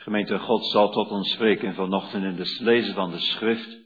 [0.00, 3.78] Gemeente God zal tot ons spreken vanochtend in het lezen van de schrift.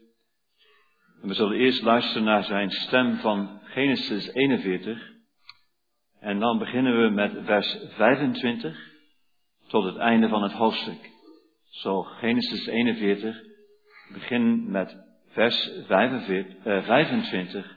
[1.22, 5.12] En we zullen eerst luisteren naar zijn stem van Genesis 41.
[6.20, 8.92] En dan beginnen we met vers 25
[9.66, 11.10] tot het einde van het hoofdstuk.
[11.70, 13.36] Zo Genesis 41,
[14.12, 14.96] begin met
[15.28, 17.76] vers 45, eh, 25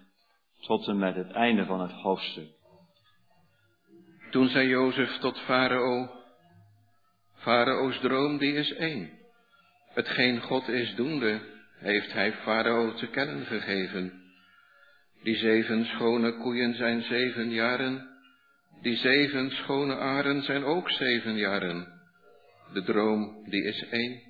[0.60, 2.50] tot en met het einde van het hoofdstuk.
[4.30, 6.17] Toen zei Jozef tot Farao,
[7.48, 9.10] Farao's droom die is één.
[9.94, 11.40] Hetgeen God is doende,
[11.80, 14.14] heeft hij Farao te kennen gegeven.
[15.24, 18.08] Die zeven schone koeien zijn zeven jaren,
[18.82, 21.88] die zeven schone aren zijn ook zeven jaren.
[22.74, 24.22] De droom die is één.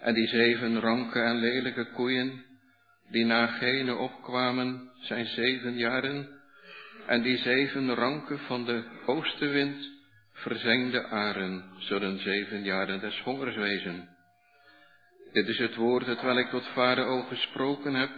[0.00, 2.44] En die zeven ranke en lelijke koeien,
[3.10, 6.28] die na gene opkwamen, zijn zeven jaren.
[7.06, 9.97] En die zeven ranken van de oostenwind,
[10.38, 14.08] verzengde aren, zullen zeven jaren des hongers wezen.
[15.32, 18.10] Dit is het woord wel ik tot Farao gesproken heb.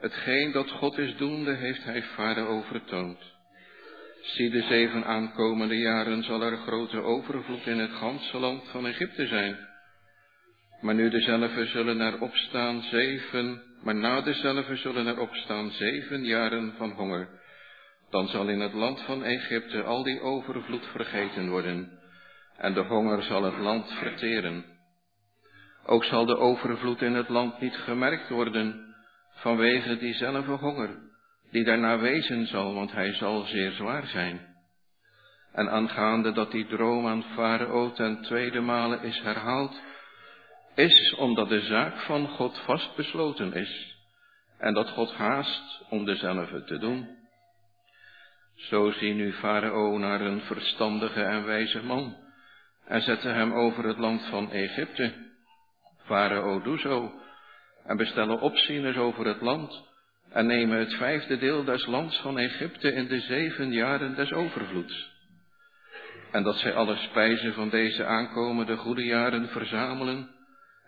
[0.00, 3.18] Hetgeen dat God is doende, heeft hij Farao vertoond.
[4.22, 9.26] Zie de zeven aankomende jaren zal er grote overvloed in het ganse land van Egypte
[9.26, 9.56] zijn.
[10.80, 16.74] Maar nu dezelfde zullen er opstaan zeven, maar na dezelfde zullen er opstaan zeven jaren
[16.76, 17.42] van honger
[18.14, 21.98] dan zal in het land van Egypte al die overvloed vergeten worden
[22.56, 24.64] en de honger zal het land verteren.
[25.86, 28.94] Ook zal de overvloed in het land niet gemerkt worden
[29.30, 30.90] vanwege diezelfde honger,
[31.50, 34.40] die daarna wezen zal, want hij zal zeer zwaar zijn.
[35.52, 39.80] En aangaande dat die droom aan Farao ten tweede male is herhaald,
[40.74, 43.96] is omdat de zaak van God vastbesloten is
[44.58, 47.22] en dat God haast om dezelfde te doen.
[48.54, 52.16] Zo zie nu Farao naar een verstandige en wijze man
[52.86, 55.12] en zette hem over het land van Egypte.
[56.04, 57.12] Farao doe zo
[57.84, 59.82] en bestellen opzieners over het land
[60.30, 65.12] en nemen het vijfde deel des lands van Egypte in de zeven jaren des overvloeds.
[66.30, 70.30] En dat zij alle spijzen van deze aankomende goede jaren verzamelen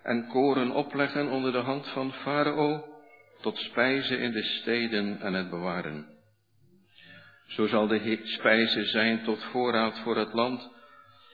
[0.02, 2.84] en koren opleggen onder de hand van Farao
[3.40, 6.15] tot spijzen in de steden en het bewaren.
[7.46, 10.70] Zo zal de spijze zijn tot voorraad voor het land,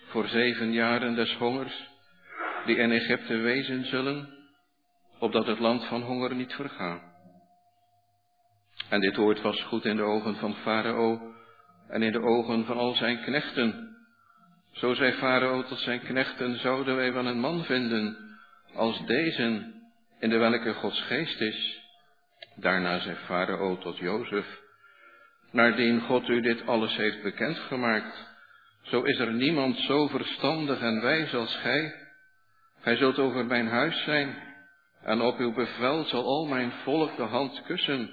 [0.09, 1.89] voor zeven jaren des hongers,
[2.67, 4.29] die in Egypte wezen zullen,
[5.19, 7.03] opdat het land van honger niet vergaat.
[8.89, 11.35] En dit woord was goed in de ogen van Farao
[11.89, 13.97] en in de ogen van al zijn knechten.
[14.73, 18.17] Zo zei Farao tot zijn knechten, zouden wij wel een man vinden
[18.75, 19.73] als deze,
[20.19, 21.81] in de welke Gods geest is.
[22.57, 24.62] Daarna zei Farao tot Jozef,
[25.53, 28.31] naardien God u dit alles heeft bekendgemaakt.
[28.83, 31.95] Zo is er niemand zo verstandig en wijs als gij.
[32.81, 34.37] Gij zult over mijn huis zijn,
[35.03, 38.11] en op uw bevel zal al mijn volk de hand kussen.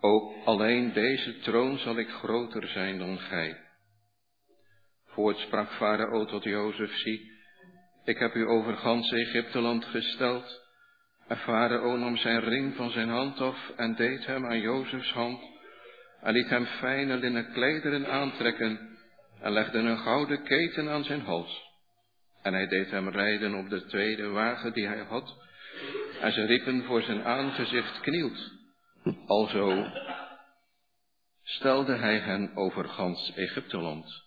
[0.00, 3.60] Ook alleen deze troon zal ik groter zijn dan gij.
[5.06, 7.32] Voort sprak Farao tot Jozef, zie,
[8.04, 10.64] ik heb u over gans Egypteland gesteld.
[11.28, 15.55] En Farao nam zijn ring van zijn hand af en deed hem aan Jozefs hand
[16.26, 18.98] en liet hem fijne linnen klederen aantrekken
[19.40, 21.64] en legde een gouden keten aan zijn hals.
[22.42, 25.34] En hij deed hem rijden op de tweede wagen die hij had,
[26.20, 28.50] en ze riepen voor zijn aangezicht knielt.
[29.26, 29.86] Alzo
[31.42, 34.24] stelde hij hen over gans Egypteland.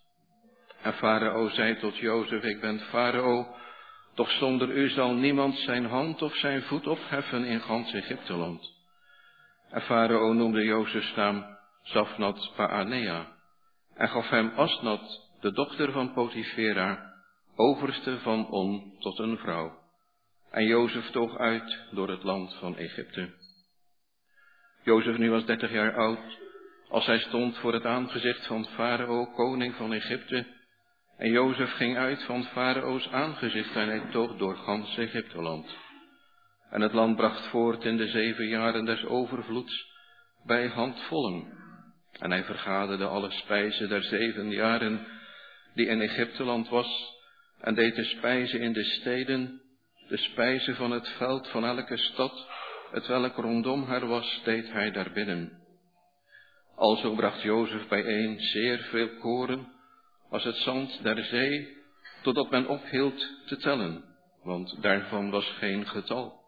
[0.81, 3.55] En Farao zei tot Jozef, ik ben Farao,
[4.15, 8.71] toch zonder u zal niemand zijn hand of zijn voet opheffen in gans Egypteland.
[9.69, 13.27] En Farao noemde Jozefs naam Safnat Paanea,
[13.95, 17.13] en gaf hem Asnat, de dochter van Potifera,
[17.55, 19.77] overste van On tot een vrouw.
[20.51, 23.29] En Jozef toog uit door het land van Egypte.
[24.83, 26.37] Jozef nu was dertig jaar oud,
[26.89, 30.45] als hij stond voor het aangezicht van Farao, koning van Egypte.
[31.17, 35.77] En Jozef ging uit van Farao's aangezicht en hij toog door gans Egypteland.
[36.69, 39.87] En het land bracht voort in de zeven jaren des overvloeds
[40.45, 41.58] bij handvollen
[42.19, 45.07] en hij vergaderde alle spijzen der zeven jaren
[45.73, 47.17] die in Egypteland was,
[47.61, 49.61] en deed de spijzen in de steden,
[50.07, 52.47] de spijzen van het veld van elke stad,
[52.91, 55.57] het welk rondom haar was, deed hij daarbinnen.
[56.75, 59.71] Alzo bracht Jozef bijeen zeer veel koren,
[60.29, 61.77] als het zand der zee,
[62.21, 64.03] totdat men ophield te tellen,
[64.43, 66.39] want daarvan was geen getal.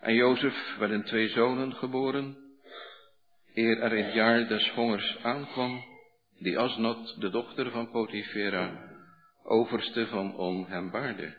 [0.00, 2.36] En Jozef werden twee zonen geboren,
[3.54, 5.84] eer er het jaar des hongers aankwam,
[6.38, 8.90] die Asnat, de dochter van Potifera,
[9.42, 11.36] overste van onhembaarden.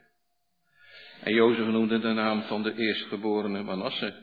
[1.24, 4.14] En Jozef noemde de naam van de eerstgeborene Manasse,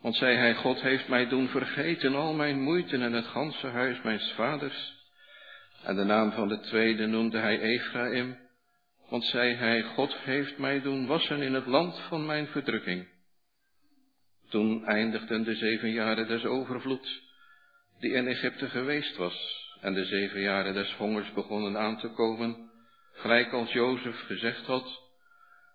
[0.00, 4.02] want zei hij, God heeft mij doen vergeten al mijn moeite en het ganse huis
[4.02, 5.00] mijns vaders.
[5.82, 8.36] En de naam van de tweede noemde hij Ephraim,
[9.08, 13.11] want zei hij, God heeft mij doen wassen in het land van mijn verdrukking.
[14.52, 17.22] Toen eindigden de zeven jaren des overvloeds,
[18.00, 22.70] die in Egypte geweest was, en de zeven jaren des hongers begonnen aan te komen,
[23.12, 25.00] gelijk als Jozef gezegd had,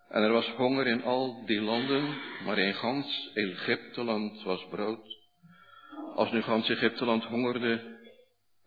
[0.08, 5.16] en er was honger in al die landen, maar in gans Egypteland was brood.
[6.14, 7.98] Als nu gans Egypteland hongerde,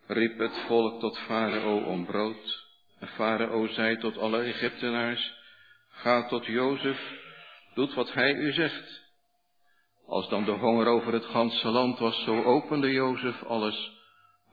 [0.07, 2.65] riep het volk tot Farao om brood.
[2.99, 5.33] En Farao zei tot alle Egyptenaars,
[5.89, 6.99] ga tot Jozef,
[7.73, 9.00] doet wat hij u zegt.
[10.11, 13.91] Als dan de honger over het ganse land was, zo opende Jozef alles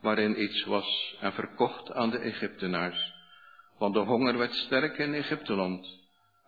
[0.00, 3.12] waarin iets was en verkocht aan de Egyptenaars.
[3.78, 5.87] Want de honger werd sterk in Egypteland.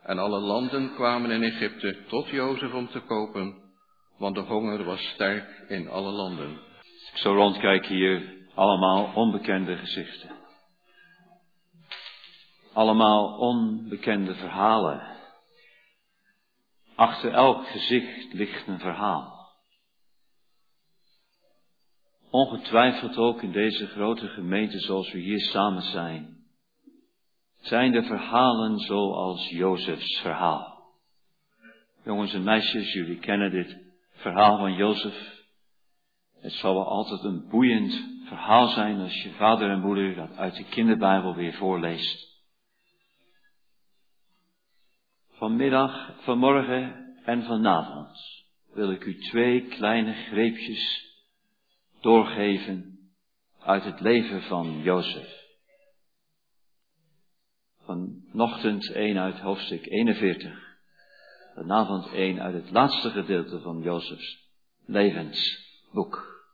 [0.03, 3.55] En alle landen kwamen in Egypte tot Jozef om te kopen,
[4.19, 6.51] want de honger was sterk in alle landen.
[7.13, 10.31] Ik zo rondkijk hier, allemaal onbekende gezichten.
[12.73, 15.20] Allemaal onbekende verhalen.
[17.01, 19.49] Achter elk gezicht ligt een verhaal.
[22.31, 26.45] Ongetwijfeld ook in deze grote gemeente zoals we hier samen zijn
[27.61, 30.83] zijn de verhalen zoals Jozefs verhaal.
[32.05, 33.77] Jongens en meisjes, jullie kennen dit
[34.13, 35.45] verhaal van Jozef.
[36.41, 40.57] Het zal wel altijd een boeiend verhaal zijn als je vader en moeder dat uit
[40.57, 42.30] de kinderbijbel weer voorleest.
[45.41, 51.15] Vanmiddag, vanmorgen en vanavond wil ik u twee kleine greepjes
[52.01, 52.99] doorgeven
[53.61, 55.41] uit het leven van Jozef
[57.85, 60.79] vanochtend 1 uit hoofdstuk 41.
[61.55, 64.49] Vanavond 1 uit het laatste gedeelte van Jozefs
[64.85, 66.45] levensboek.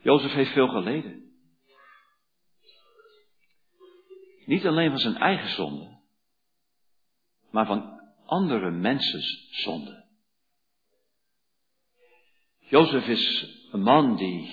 [0.00, 1.27] Jozef heeft veel geleden.
[4.48, 5.98] Niet alleen van zijn eigen zonde,
[7.50, 10.04] maar van andere mensen zonde.
[12.58, 14.50] Jozef is een man die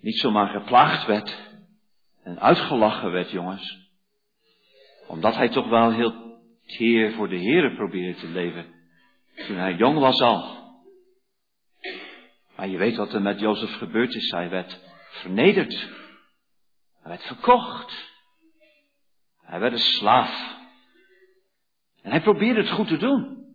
[0.00, 1.50] niet zomaar geplaagd werd
[2.22, 3.90] en uitgelachen werd, jongens.
[5.08, 8.66] Omdat hij toch wel heel teer voor de Heeren probeerde te leven.
[9.46, 10.72] Toen hij jong was al.
[12.56, 14.30] Maar je weet wat er met Jozef gebeurd is.
[14.30, 15.74] Hij werd vernederd.
[17.00, 18.13] Hij werd verkocht.
[19.44, 20.56] Hij werd een slaaf.
[22.02, 23.46] En hij probeerde het goed te doen.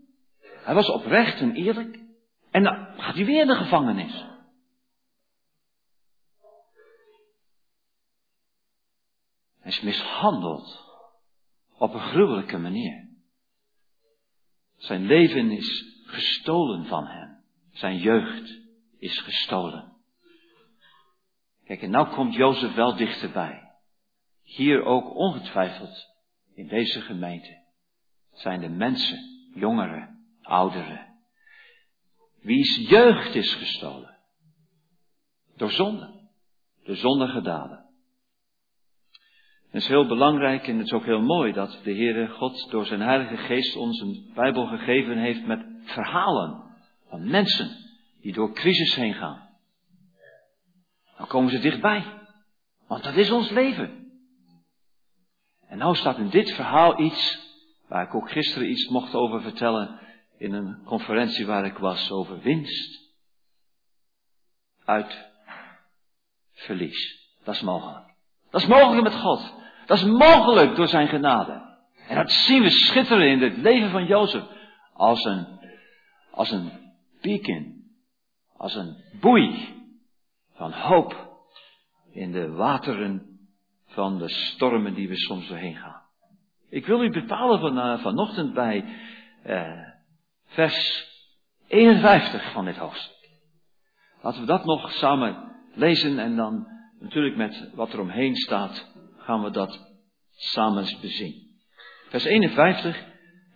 [0.42, 2.00] Hij was oprecht en eerlijk.
[2.52, 4.28] En dan gaat hij weer in de gevangenis.
[9.70, 10.88] is mishandeld
[11.78, 13.08] op een gruwelijke manier.
[14.78, 17.44] Zijn leven is gestolen van hem.
[17.72, 18.60] Zijn jeugd
[19.00, 19.98] is gestolen.
[21.66, 23.69] Kijk, en nou komt Jozef wel dichterbij.
[24.50, 26.08] Hier ook ongetwijfeld
[26.54, 27.64] in deze gemeente
[28.34, 29.20] zijn de mensen,
[29.54, 31.08] jongeren, ouderen,
[32.42, 34.18] wie's jeugd is gestolen.
[35.56, 36.30] Door zonde,
[36.84, 37.86] de zondige daden.
[39.72, 42.86] Het is heel belangrijk en het is ook heel mooi dat de Heere God door
[42.86, 46.64] zijn Heilige Geest ons een Bijbel gegeven heeft met verhalen
[47.10, 47.70] van mensen
[48.22, 49.50] die door crisis heen gaan.
[51.18, 52.06] Dan komen ze dichtbij,
[52.88, 53.99] want dat is ons leven.
[55.70, 57.48] En nou staat in dit verhaal iets
[57.88, 60.00] waar ik ook gisteren iets mocht over vertellen
[60.38, 63.08] in een conferentie waar ik was over winst
[64.86, 65.30] uit
[66.54, 67.28] verlies.
[67.44, 68.06] Dat is mogelijk.
[68.50, 69.54] Dat is mogelijk met God.
[69.86, 71.78] Dat is mogelijk door zijn genade.
[72.08, 74.44] En dat zien we schitteren in het leven van Jozef.
[74.94, 75.48] Als een,
[76.32, 76.72] als een
[77.22, 77.84] beacon.
[78.58, 79.76] Als een boei
[80.56, 81.38] van hoop
[82.12, 83.29] in de wateren
[83.90, 86.02] van de stormen die we soms doorheen gaan.
[86.70, 88.86] Ik wil u bepalen van, uh, vanochtend bij
[89.46, 89.88] uh,
[90.46, 91.08] vers
[91.68, 93.30] 51 van dit hoofdstuk.
[94.22, 96.68] Laten we dat nog samen lezen en dan
[97.00, 99.94] natuurlijk met wat er omheen staat gaan we dat
[100.36, 101.48] samen bezien.
[102.10, 103.08] Vers 51.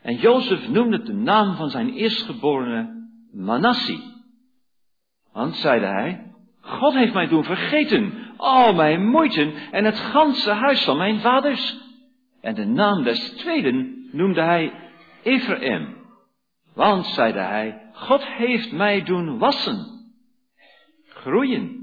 [0.01, 3.99] En Jozef noemde de naam van zijn eerstgeborene Manassi.
[5.31, 10.83] Want, zeide hij, God heeft mij doen vergeten al mijn moeite en het ganse huis
[10.83, 11.77] van mijn vaders.
[12.41, 14.73] En de naam des tweeden noemde hij
[15.23, 16.01] Ephraim.
[16.73, 19.85] Want, zeide hij, God heeft mij doen wassen,
[21.07, 21.81] groeien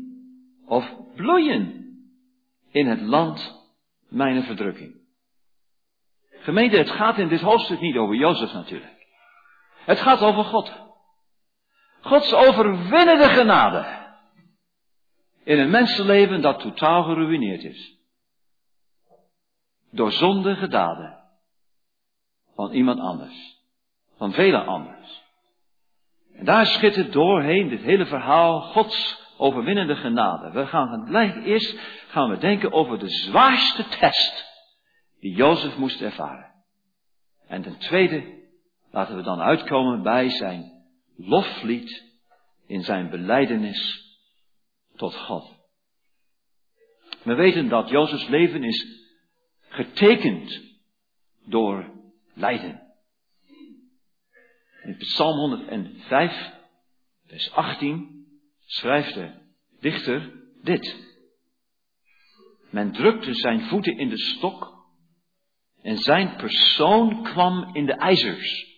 [0.67, 1.81] of bloeien
[2.71, 3.69] in het land
[4.09, 4.99] mijn verdrukking.
[6.31, 9.07] Gemeente, het gaat in dit hoofdstuk niet over Jozef natuurlijk.
[9.85, 10.73] Het gaat over God.
[12.01, 14.00] Gods overwinnende genade.
[15.45, 17.99] In een mensenleven dat totaal geruineerd is.
[19.91, 21.19] Door zondige daden.
[22.55, 23.59] Van iemand anders.
[24.17, 25.23] Van vele anders.
[26.35, 30.51] En daar schittert doorheen dit hele verhaal Gods overwinnende genade.
[30.51, 31.79] We gaan gelijk eerst
[32.09, 34.49] gaan we denken over de zwaarste test
[35.21, 36.51] die Jozef moest ervaren.
[37.47, 38.39] En ten tweede
[38.91, 40.73] laten we dan uitkomen bij zijn
[41.17, 42.05] loflied
[42.67, 44.10] in zijn beleidenis
[45.01, 45.59] tot God.
[47.23, 48.87] We weten dat Jozefs leven is
[49.69, 50.61] getekend
[51.45, 51.91] door
[52.35, 52.81] lijden.
[54.83, 56.53] In Psalm 105,
[57.27, 58.27] vers 18,
[58.65, 59.33] schrijft de
[59.81, 61.09] dichter dit.
[62.71, 64.85] Men drukte zijn voeten in de stok
[65.83, 68.70] en zijn persoon kwam in de ijzers.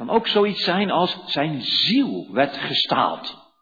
[0.00, 3.52] Kan ook zoiets zijn als zijn ziel werd gestaald.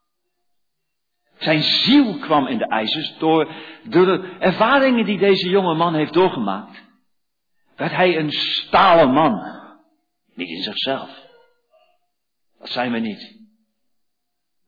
[1.39, 3.55] Zijn ziel kwam in de ijzers door,
[3.85, 6.85] door de ervaringen die deze jonge man heeft doorgemaakt.
[7.77, 9.41] Werd hij een stalen man.
[10.35, 11.27] Niet in zichzelf.
[12.59, 13.37] Dat zijn we niet.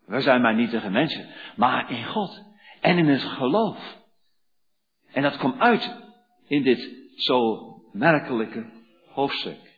[0.07, 1.29] We zijn maar nietige mensen.
[1.57, 2.43] Maar in God.
[2.81, 3.97] En in het geloof.
[5.13, 5.97] En dat komt uit
[6.47, 7.59] in dit zo
[7.93, 8.71] merkelijke
[9.09, 9.70] hoofdstuk.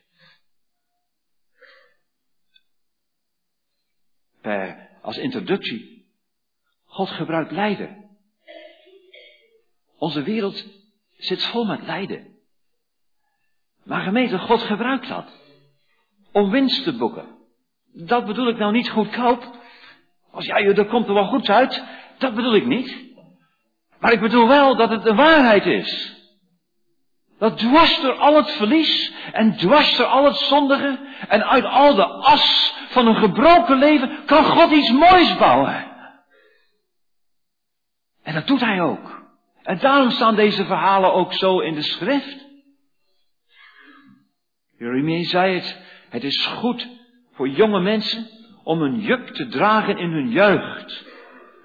[4.43, 6.05] Per, als introductie.
[6.85, 8.09] God gebruikt lijden.
[9.97, 10.65] Onze wereld
[11.17, 12.27] zit vol met lijden.
[13.83, 15.41] Maar gemeente, God gebruikt dat.
[16.31, 17.27] Om winst te boeken.
[17.93, 19.57] Dat bedoel ik nou niet goedkoop.
[20.31, 21.83] Als ja, er komt er wel goed uit.
[22.17, 23.11] Dat bedoel ik niet.
[23.99, 26.21] Maar ik bedoel wel dat het de waarheid is.
[27.43, 31.95] Dat dwars door al het verlies en dwars door al het zondige en uit al
[31.95, 35.91] de as van een gebroken leven kan God iets moois bouwen.
[38.23, 39.25] En dat doet hij ook.
[39.63, 42.47] En daarom staan deze verhalen ook zo in de schrift.
[44.77, 46.87] Jeremia zei het, het is goed
[47.33, 48.27] voor jonge mensen
[48.63, 51.05] om een juk te dragen in hun jeugd.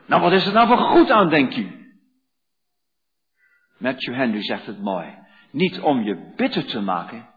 [0.06, 1.92] Nou, wat is er nou voor goed aan, denk u?
[3.76, 5.26] Matthew Henry zegt het mooi.
[5.50, 7.28] Niet om je bitter te maken,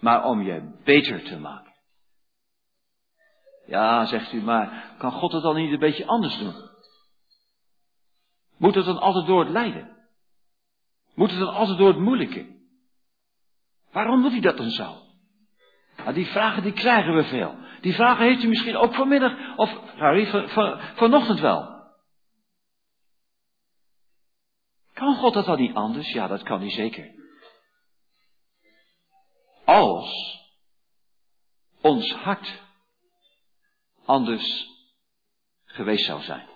[0.00, 1.72] maar om je beter te maken.
[3.66, 6.54] Ja, zegt u, maar kan God het dan niet een beetje anders doen?
[8.56, 9.96] Moet het dan altijd door het lijden?
[11.14, 12.56] Moet het dan altijd door het moeilijke?
[13.92, 14.96] Waarom doet hij dat dan zo?
[15.96, 17.56] Nou, die vragen die krijgen we veel.
[17.80, 21.77] Die vragen heeft u misschien ook vanmiddag, of sorry, van, van, vanochtend wel.
[24.98, 26.12] Kan God dat dan niet anders?
[26.12, 27.10] Ja, dat kan hij zeker.
[29.64, 30.38] Als
[31.80, 32.62] ons hart
[34.04, 34.66] anders
[35.64, 36.48] geweest zou zijn.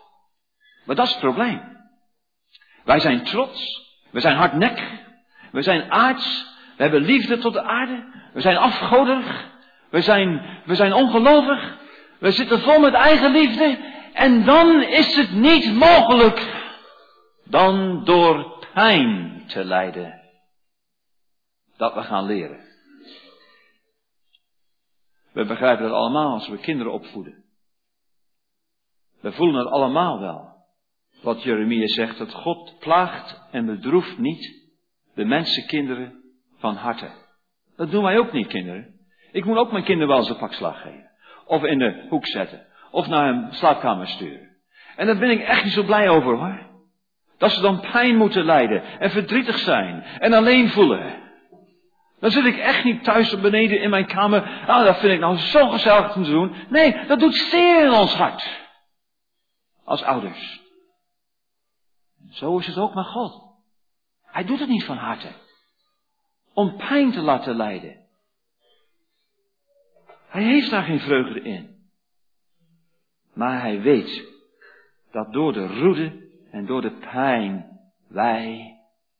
[0.85, 1.81] Maar dat is het probleem.
[2.85, 5.01] Wij zijn trots, we zijn hardnekkig,
[5.53, 6.47] we zijn aards,
[6.77, 9.51] we hebben liefde tot de aarde, we zijn afgoderig,
[9.91, 11.79] we zijn, we zijn ongelovig,
[12.19, 13.79] we zitten vol met eigen liefde
[14.13, 16.62] en dan is het niet mogelijk
[17.45, 20.21] dan door pijn te lijden
[21.77, 22.61] dat we gaan leren.
[25.33, 27.45] We begrijpen dat allemaal als we kinderen opvoeden.
[29.21, 30.51] We voelen het allemaal wel.
[31.23, 34.71] Wat Jeremia zegt, dat God plaagt en bedroeft niet
[35.15, 36.23] de mensenkinderen
[36.59, 37.11] van harte.
[37.77, 39.01] Dat doen wij ook niet, kinderen.
[39.33, 41.11] Ik moet ook mijn kinderen wel eens een pak slag geven.
[41.47, 42.67] Of in de hoek zetten.
[42.91, 44.57] Of naar een slaapkamer sturen.
[44.97, 46.72] En daar ben ik echt niet zo blij over hoor.
[47.43, 51.21] Dat ze dan pijn moeten lijden en verdrietig zijn en alleen voelen.
[52.21, 54.65] Dan zit ik echt niet thuis beneden in mijn kamer.
[54.67, 56.55] Ah, dat vind ik nou zo gezellig om te doen.
[56.69, 58.61] Nee, dat doet zeer in ons hart.
[59.85, 60.61] Als ouders.
[62.31, 63.43] Zo is het ook met God.
[64.25, 65.33] Hij doet het niet van harte.
[66.53, 67.97] Om pijn te laten lijden.
[70.29, 71.91] Hij heeft daar geen vreugde in.
[73.35, 74.25] Maar hij weet
[75.11, 76.22] dat door de roede
[76.53, 78.77] en door de pijn wij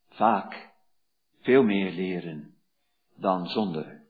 [0.09, 0.71] vaak
[1.41, 2.55] veel meer leren
[3.15, 4.01] dan zonder.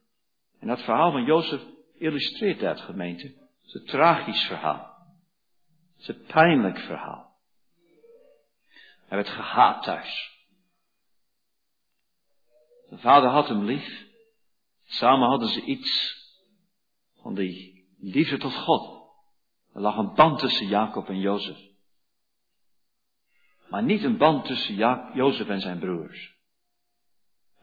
[0.59, 1.61] En dat verhaal van Jozef
[1.97, 3.27] illustreert dat gemeente.
[3.27, 4.95] Het is een tragisch verhaal.
[5.91, 7.35] Het is een pijnlijk verhaal.
[9.07, 10.31] Hij werd gehaat thuis.
[12.87, 14.05] Zijn vader had hem lief.
[14.83, 16.15] Samen hadden ze iets
[17.21, 19.11] van die liefde tot God.
[19.73, 21.71] Er lag een band tussen Jacob en Jozef.
[23.69, 24.75] Maar niet een band tussen
[25.13, 26.33] Jozef en zijn broers.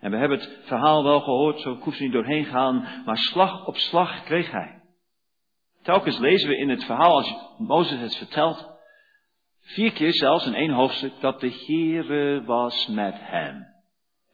[0.01, 3.77] En we hebben het verhaal wel gehoord, zo hoeft niet doorheen gaan, maar slag op
[3.77, 4.83] slag kreeg hij.
[5.83, 8.71] Telkens lezen we in het verhaal, als Mozes het vertelt,
[9.61, 13.69] vier keer zelfs in één hoofdstuk, dat de Heere was met hem.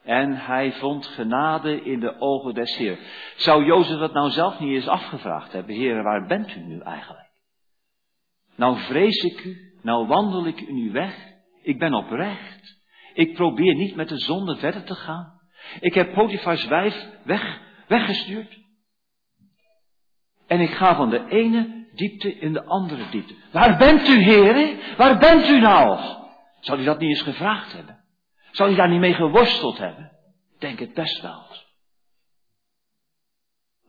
[0.02, 2.98] En hij vond genade in de ogen des Heer.
[3.36, 5.74] Zou Jozef dat nou zelf niet eens afgevraagd hebben?
[5.74, 7.30] Heer, waar bent u nu eigenlijk?
[8.54, 11.34] Nou vrees ik u, nou wandel ik in uw weg.
[11.66, 12.76] Ik ben oprecht.
[13.14, 15.40] Ik probeer niet met de zonde verder te gaan.
[15.80, 18.58] Ik heb Potifars wijf weg, weggestuurd.
[20.46, 23.34] En ik ga van de ene diepte in de andere diepte.
[23.52, 24.96] Waar bent u, heren?
[24.96, 25.98] Waar bent u nou?
[26.60, 28.04] Zou u dat niet eens gevraagd hebben?
[28.50, 30.12] Zou u daar niet mee geworsteld hebben?
[30.58, 31.46] Denk het best wel.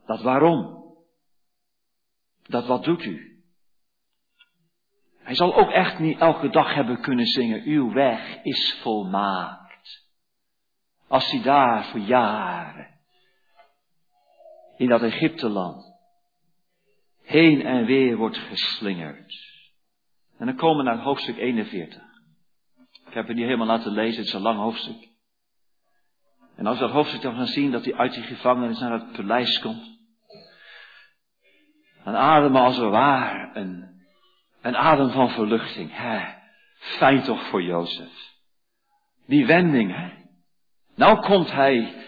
[0.06, 0.84] Dat waarom?
[2.46, 3.37] Dat wat doet u?
[5.28, 10.06] Hij zal ook echt niet elke dag hebben kunnen zingen, uw weg is volmaakt.
[11.08, 12.86] Als hij daar voor jaren
[14.76, 15.94] in dat Egypteland
[17.22, 19.34] heen en weer wordt geslingerd.
[20.38, 22.02] En dan komen we naar hoofdstuk 41.
[23.06, 25.08] Ik heb het niet helemaal laten lezen, het is een lang hoofdstuk.
[26.56, 29.12] En als we dat hoofdstuk dan gaan zien dat hij uit die gevangenis naar het
[29.12, 29.98] paleis komt.
[32.04, 33.97] Dan ademen als het ware een,
[34.68, 35.90] een adem van verluchting.
[35.92, 36.34] Hè?
[36.78, 38.34] Fijn toch voor Jozef.
[39.26, 40.10] Die wending, hè?
[40.94, 42.04] Nou komt hij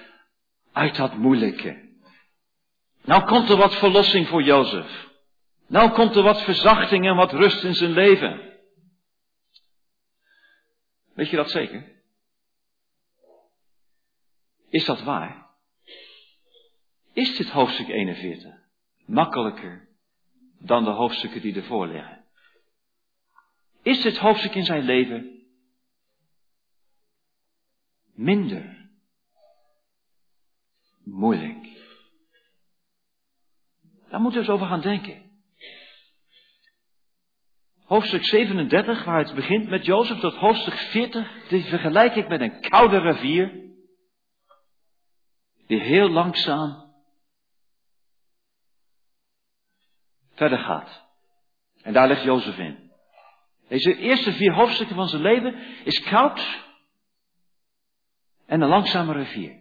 [0.72, 1.88] uit dat moeilijke.
[3.04, 5.08] Nou komt er wat verlossing voor Jozef.
[5.66, 8.58] Nou komt er wat verzachting en wat rust in zijn leven.
[11.14, 12.02] Weet je dat zeker?
[14.68, 15.46] Is dat waar?
[17.12, 18.54] Is dit hoofdstuk 41
[19.06, 19.88] makkelijker
[20.58, 22.19] dan de hoofdstukken die ervoor liggen?
[23.82, 25.44] Is dit hoofdstuk in zijn leven
[28.12, 28.90] minder
[31.04, 31.68] moeilijk?
[34.08, 35.28] Daar moeten we eens over gaan denken.
[37.84, 42.60] Hoofdstuk 37, waar het begint met Jozef, tot hoofdstuk 40, die vergelijk ik met een
[42.60, 43.70] koude rivier,
[45.66, 46.94] die heel langzaam
[50.34, 51.04] verder gaat.
[51.82, 52.89] En daar ligt Jozef in.
[53.70, 55.54] Deze eerste vier hoofdstukken van zijn leven
[55.84, 56.62] is koud
[58.46, 59.52] en een langzame rivier.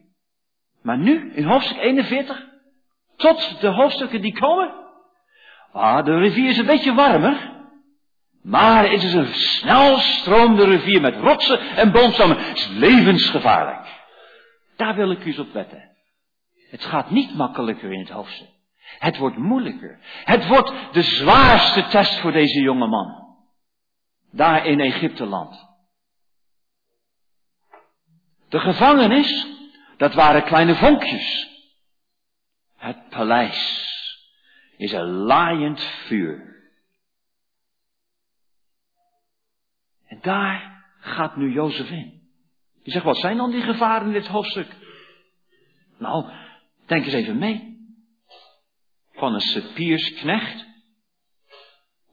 [0.82, 2.48] Maar nu, in hoofdstuk 41,
[3.16, 4.74] tot de hoofdstukken die komen,
[5.72, 7.58] ah, de rivier is een beetje warmer.
[8.42, 12.38] Maar het is een snel stromende rivier met rotsen en boomstammen.
[12.38, 13.88] Het is levensgevaarlijk.
[14.76, 15.90] Daar wil ik u op wetten.
[16.70, 18.50] Het gaat niet makkelijker in het hoofdstuk.
[19.00, 20.00] Het wordt moeilijker.
[20.24, 23.29] Het wordt de zwaarste test voor deze jonge man.
[24.32, 25.68] Daar in Egypteland.
[28.50, 29.48] De gevangenis,
[29.98, 31.48] dat waren kleine vonkjes.
[32.76, 33.88] Het paleis
[34.78, 36.48] is een laaiend vuur.
[40.06, 42.20] En daar gaat nu Jozef in.
[42.84, 44.76] Je zegt, wat zijn dan die gevaren in dit hoofdstuk?
[45.98, 46.32] Nou,
[46.86, 47.78] denk eens even mee.
[49.12, 50.66] Van een sepiersknecht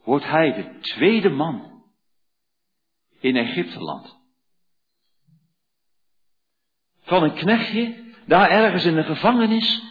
[0.05, 1.76] wordt hij de tweede man
[3.27, 4.19] in Egypteland.
[7.03, 9.83] Van een knechtje, daar ergens in de gevangenis,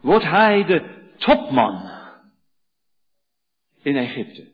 [0.00, 1.90] wordt hij de topman
[3.82, 4.52] in Egypte.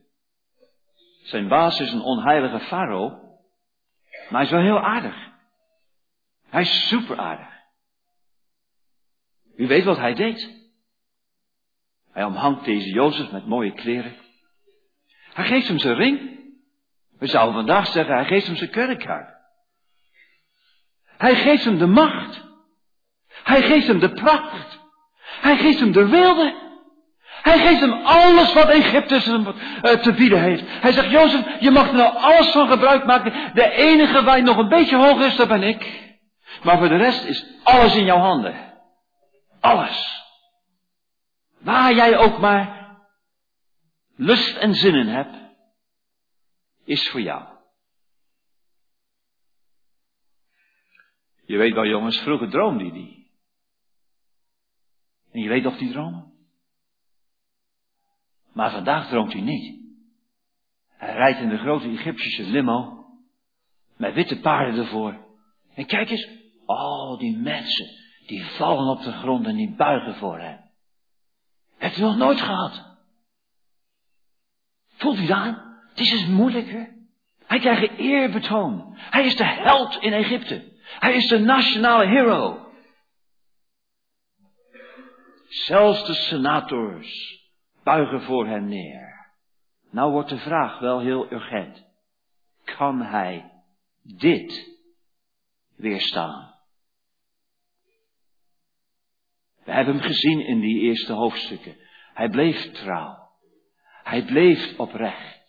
[1.23, 3.09] Zijn baas is een onheilige farao,
[4.31, 5.31] maar hij is wel heel aardig.
[6.47, 7.49] Hij is super aardig.
[9.57, 10.69] U weet wat hij deed.
[12.13, 14.17] Hij omhangt deze Jozef met mooie kleren.
[15.33, 16.40] Hij geeft hem zijn ring.
[17.21, 19.35] We zouden vandaag zeggen, hij geeft hem zijn kerkkaart.
[21.17, 22.45] Hij geeft hem de macht.
[23.43, 24.79] Hij geeft hem de pracht.
[25.41, 26.55] Hij geeft hem de wilde.
[27.43, 29.15] Hij geeft hem alles wat Egypte
[29.83, 30.65] eh, te bieden heeft.
[30.67, 33.55] Hij zegt, Jozef, je mag er nou alles van gebruik maken.
[33.55, 36.09] De enige waar nog een beetje hoger is, dat ben ik.
[36.63, 38.55] Maar voor de rest is alles in jouw handen.
[39.61, 40.25] Alles.
[41.59, 42.97] Waar jij ook maar
[44.17, 45.37] lust en zin in hebt,
[46.85, 47.59] is voor jou.
[51.45, 53.31] Je weet wel jongens, vroeger droomde die.
[55.31, 56.33] En je weet nog die dromen?
[58.53, 59.81] Maar vandaag droomt hij niet.
[60.89, 63.05] Hij rijdt in de grote Egyptische limo.
[63.97, 65.27] Met witte paarden ervoor.
[65.75, 66.29] En kijk eens.
[66.65, 67.87] Oh, die mensen.
[68.27, 70.71] Die vallen op de grond en die buigen voor hem.
[71.77, 72.99] Heeft u nog nooit gehad?
[74.89, 75.70] Voelt u dat?
[75.91, 76.99] Het is moeilijker.
[77.47, 78.95] Hij krijgt eerbetoon.
[78.97, 80.73] Hij is de held in Egypte.
[80.99, 82.73] Hij is de nationale hero.
[85.49, 87.41] Zelfs de senators
[87.83, 89.11] buigen voor hem neer.
[89.91, 91.85] Nou wordt de vraag wel heel urgent.
[92.65, 93.51] Kan hij
[94.03, 94.79] dit
[95.77, 96.55] weerstaan?
[99.65, 101.77] We hebben hem gezien in die eerste hoofdstukken.
[102.15, 103.29] Hij bleef trouw.
[104.03, 105.40] Hij bleef oprecht.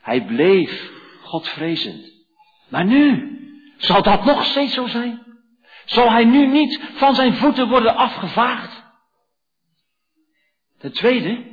[0.00, 0.90] Hij bleef
[1.22, 2.12] Godvrezend.
[2.68, 3.38] Maar nu,
[3.76, 5.22] zal dat nog steeds zo zijn?
[5.84, 8.84] Zal hij nu niet van zijn voeten worden afgevaagd?
[10.78, 11.44] Ten tweede,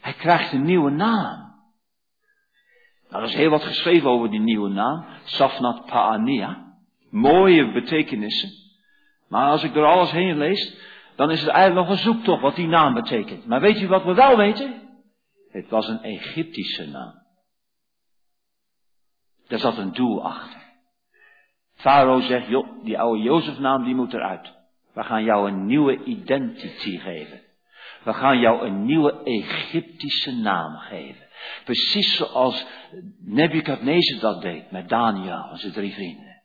[0.00, 1.44] hij krijgt een nieuwe naam.
[3.10, 5.04] Nou, er is heel wat geschreven over die nieuwe naam.
[5.24, 6.76] Safnat Paania.
[7.10, 8.50] Mooie betekenissen.
[9.28, 10.76] Maar als ik door alles heen lees,
[11.16, 13.46] dan is het eigenlijk nog een zoektocht wat die naam betekent.
[13.46, 14.83] Maar weet u wat we wel weten?
[15.54, 17.22] Het was een Egyptische naam.
[19.46, 20.62] Daar zat een doel achter.
[21.74, 24.52] Farao zegt, joh, die oude Jozefnaam die moet eruit.
[24.92, 27.42] We gaan jou een nieuwe identity geven.
[28.04, 31.26] We gaan jou een nieuwe Egyptische naam geven.
[31.64, 32.66] Precies zoals
[33.18, 36.42] Nebuchadnezzar dat deed met Daniel en zijn drie vrienden.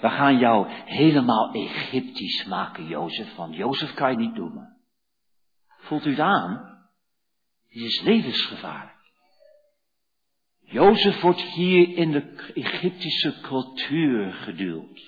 [0.00, 4.76] We gaan jou helemaal Egyptisch maken, Jozef, want Jozef kan je niet doen.
[5.78, 6.77] Voelt u het aan?
[7.68, 8.96] Het is levensgevaarlijk.
[10.60, 15.00] Jozef wordt hier in de Egyptische cultuur geduwd.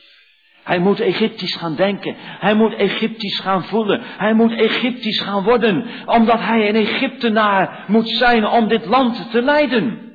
[0.62, 2.14] Hij moet Egyptisch gaan denken.
[2.18, 4.00] Hij moet Egyptisch gaan voelen.
[4.02, 6.06] Hij moet Egyptisch gaan worden.
[6.06, 10.08] Omdat hij een Egyptenaar moet zijn om dit land te leiden.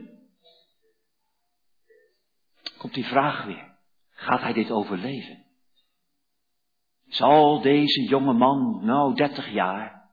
[2.78, 3.74] Komt die vraag weer.
[4.10, 5.46] Gaat hij dit overleven?
[7.08, 10.10] Zal deze jonge man, nou 30 jaar,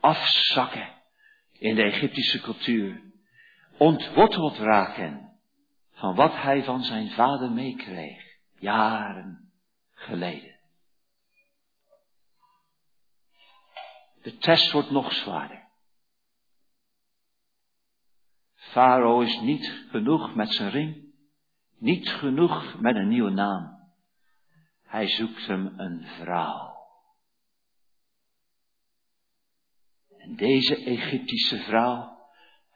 [0.00, 1.01] afzakken
[1.62, 3.10] in de Egyptische cultuur?
[3.78, 5.38] ontworteld raken
[5.92, 9.52] van wat hij van zijn vader meekreeg, jaren
[9.94, 10.56] geleden.
[14.22, 15.68] De test wordt nog zwaarder.
[18.54, 21.14] Farao is niet genoeg met zijn ring,
[21.78, 23.90] niet genoeg met een nieuwe naam.
[24.82, 26.71] Hij zoekt hem een vrouw.
[30.22, 32.12] En deze Egyptische vrouw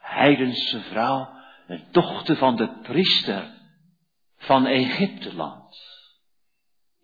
[0.06, 1.28] heidense vrouw,
[1.66, 3.54] een dochter van de priester
[4.36, 5.76] van Egypteland,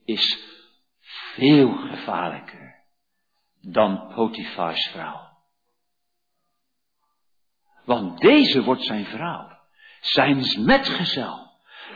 [0.05, 0.39] is
[1.35, 2.75] veel gevaarlijker
[3.61, 5.31] dan Potifars vrouw.
[7.85, 9.59] Want deze wordt zijn vrouw,
[10.01, 11.51] zijn metgezel.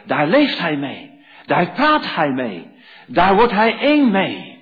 [0.06, 4.55] Daar leeft hij mee, daar praat hij mee, daar wordt hij één mee.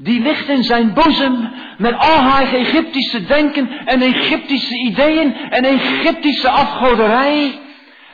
[0.00, 6.48] Die ligt in zijn boezem met al haar Egyptische denken en Egyptische ideeën en Egyptische
[6.48, 7.60] afgoderij.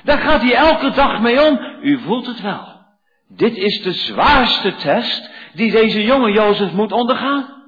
[0.04, 1.58] Daar gaat hij elke dag mee om.
[1.82, 2.74] U voelt het wel.
[3.28, 7.62] Dit is de zwaarste test die deze jonge Jozef moet ondergaan.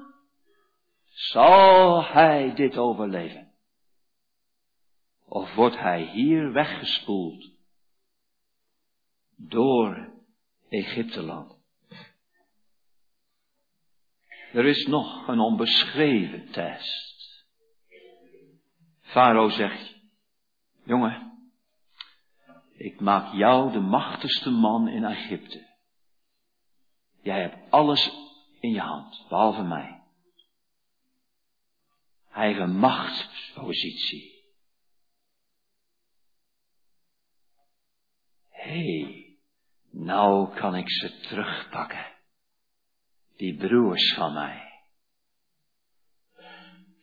[1.13, 3.51] Zal hij dit overleven?
[5.25, 7.49] Of wordt hij hier weggespoeld
[9.35, 10.09] door
[10.69, 11.56] Egypteland?
[14.53, 17.45] Er is nog een onbeschreven test.
[19.01, 19.95] Farao zegt,
[20.83, 21.49] jongen,
[22.73, 25.75] ik maak jou de machtigste man in Egypte.
[27.21, 28.11] Jij hebt alles
[28.59, 30.03] in je hand, behalve mij.
[32.29, 34.45] Hij heeft een machtspositie.
[38.49, 39.37] Hé, hey,
[39.89, 42.16] nou kan ik ze terugpakken
[43.37, 44.65] die broers van mij.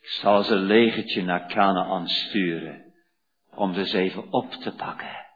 [0.00, 2.94] Ik zal ze legertje naar Canaan sturen,
[3.50, 5.26] om ze even op te pakken.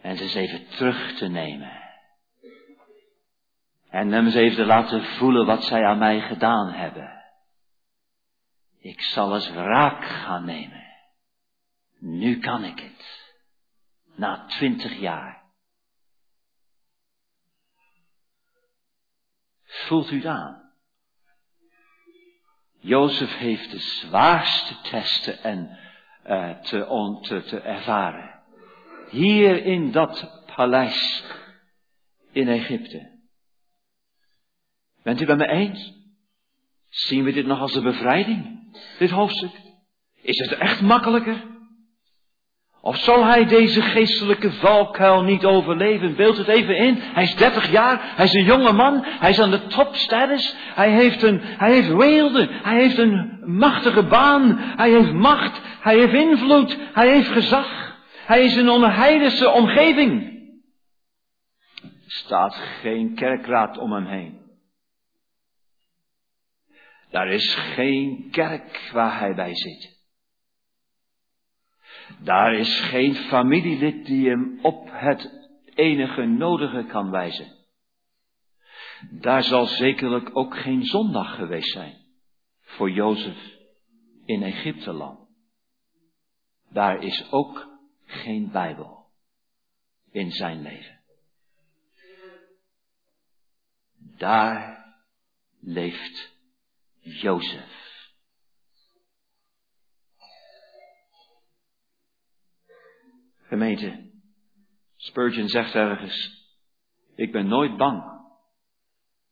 [0.00, 1.86] En ze even terug te nemen.
[3.90, 7.22] En hem eens even te laten voelen wat zij aan mij gedaan hebben.
[8.78, 10.86] Ik zal eens wraak gaan nemen.
[11.98, 13.32] Nu kan ik het.
[14.16, 15.37] Na twintig jaar.
[19.68, 20.72] Voelt u het aan?
[22.80, 25.78] Jozef heeft de zwaarste testen en,
[26.26, 28.40] uh, te, te, te ervaren.
[29.10, 31.24] Hier in dat paleis
[32.32, 33.18] in Egypte.
[35.02, 35.92] Bent u bij me eens?
[36.88, 38.72] Zien we dit nog als een bevrijding?
[38.98, 39.60] Dit hoofdstuk?
[40.14, 41.57] Is het echt makkelijker?
[42.88, 46.16] Of zal hij deze geestelijke valkuil niet overleven?
[46.16, 46.98] Beeld het even in.
[46.98, 48.12] Hij is 30 jaar.
[48.16, 49.04] Hij is een jonge man.
[49.04, 50.56] Hij is aan de topstatus.
[50.74, 52.48] Hij heeft een, hij heeft weelde.
[52.50, 54.58] Hij heeft een machtige baan.
[54.58, 55.60] Hij heeft macht.
[55.80, 56.78] Hij heeft invloed.
[56.92, 57.96] Hij heeft gezag.
[58.26, 60.22] Hij is in een onheidense omgeving.
[61.82, 64.38] Er staat geen kerkraad om hem heen.
[67.10, 69.97] Daar is geen kerk waar hij bij zit.
[72.22, 77.56] Daar is geen familielid die hem op het enige nodige kan wijzen.
[79.10, 81.96] Daar zal zekerlijk ook geen zondag geweest zijn
[82.60, 83.56] voor Jozef
[84.24, 85.28] in Egypte land.
[86.70, 87.68] Daar is ook
[88.04, 89.06] geen Bijbel
[90.10, 91.00] in zijn leven.
[94.16, 94.84] Daar
[95.60, 96.36] leeft
[97.00, 97.77] Jozef.
[103.48, 104.10] Gemeente,
[104.96, 106.46] Spurgeon zegt ergens,
[107.14, 108.02] ik ben nooit bang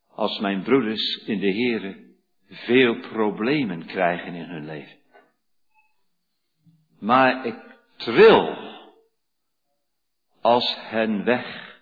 [0.08, 2.14] als mijn broeders in de Here
[2.48, 4.98] veel problemen krijgen in hun leven.
[6.98, 8.56] Maar ik tril
[10.40, 11.80] als hen weg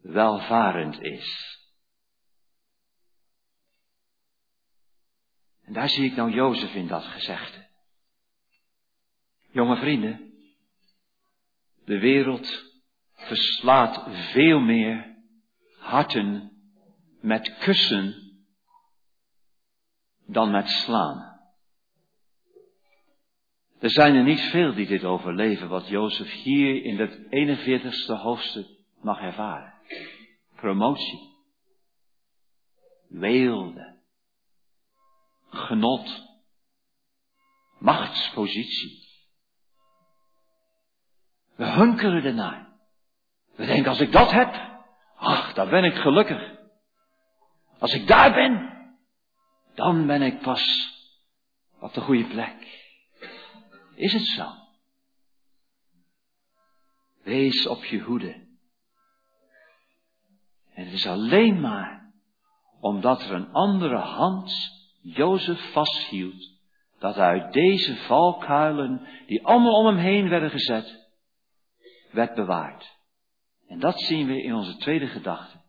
[0.00, 1.58] welvarend is.
[5.62, 7.66] En daar zie ik nou Jozef in dat gezegde.
[9.50, 10.25] Jonge vrienden,
[11.86, 12.64] de wereld
[13.12, 15.16] verslaat veel meer
[15.78, 16.52] harten
[17.20, 18.34] met kussen
[20.26, 21.34] dan met slaan.
[23.78, 28.66] Er zijn er niet veel die dit overleven, wat Jozef hier in het 41ste hoofdstuk
[29.00, 29.74] mag ervaren.
[30.54, 31.34] Promotie,
[33.08, 33.96] weelde,
[35.50, 36.24] genot,
[37.78, 39.05] machtspositie.
[41.56, 42.68] We hunkeren ernaar.
[43.56, 44.80] We denken, als ik dat heb,
[45.16, 46.54] ach, dan ben ik gelukkig.
[47.78, 48.74] Als ik daar ben,
[49.74, 50.94] dan ben ik pas
[51.80, 52.84] op de goede plek.
[53.94, 54.46] Is het zo?
[57.22, 58.44] Wees op je hoede.
[60.74, 62.12] En het is alleen maar
[62.80, 66.50] omdat er een andere hand Jozef vasthield,
[66.98, 71.05] dat uit deze valkuilen, die allemaal om hem heen werden gezet,
[72.16, 72.96] werd bewaard.
[73.68, 75.60] En dat zien we in onze tweede gedachte,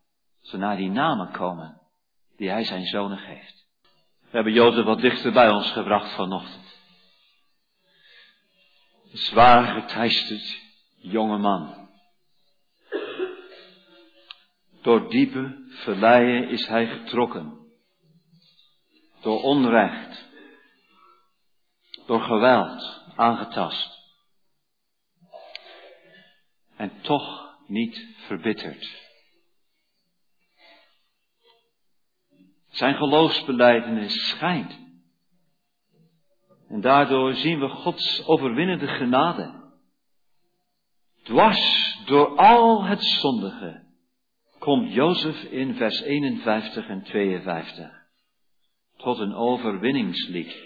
[0.41, 1.81] als we naar die namen komen
[2.37, 3.67] die hij zijn zonen geeft.
[4.21, 6.75] We hebben Jozef wat dichter bij ons gebracht vanochtend.
[9.11, 10.61] Zwaar geteisterd
[10.97, 11.89] jonge man.
[14.81, 17.57] Door diepe verleien is hij getrokken.
[19.21, 20.25] Door onrecht.
[22.05, 23.96] Door geweld aangetast.
[26.77, 29.05] En toch niet verbitterd.
[32.67, 34.79] Zijn geloofsbeleidenis schijnt.
[36.69, 39.71] En daardoor zien we Gods overwinnende genade.
[41.23, 43.85] Dwars door al het zondige
[44.59, 48.05] komt Jozef in vers 51 en 52
[48.97, 50.65] tot een overwinningslied.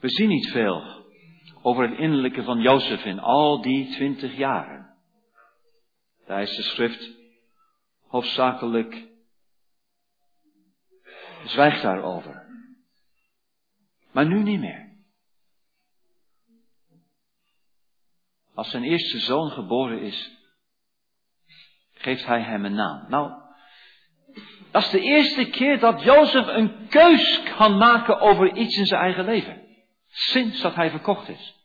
[0.00, 0.97] We zien niet veel
[1.68, 4.94] over het innerlijke van Jozef in al die twintig jaren.
[6.26, 7.10] Daar is de schrift
[8.06, 9.08] hoofdzakelijk
[11.44, 12.46] zwijgt daarover.
[14.12, 14.96] Maar nu niet meer.
[18.54, 20.30] Als zijn eerste zoon geboren is,
[21.92, 23.08] geeft hij hem een naam.
[23.08, 23.32] Nou,
[24.70, 29.00] dat is de eerste keer dat Jozef een keus kan maken over iets in zijn
[29.00, 29.66] eigen leven.
[30.06, 31.57] Sinds dat hij verkocht is.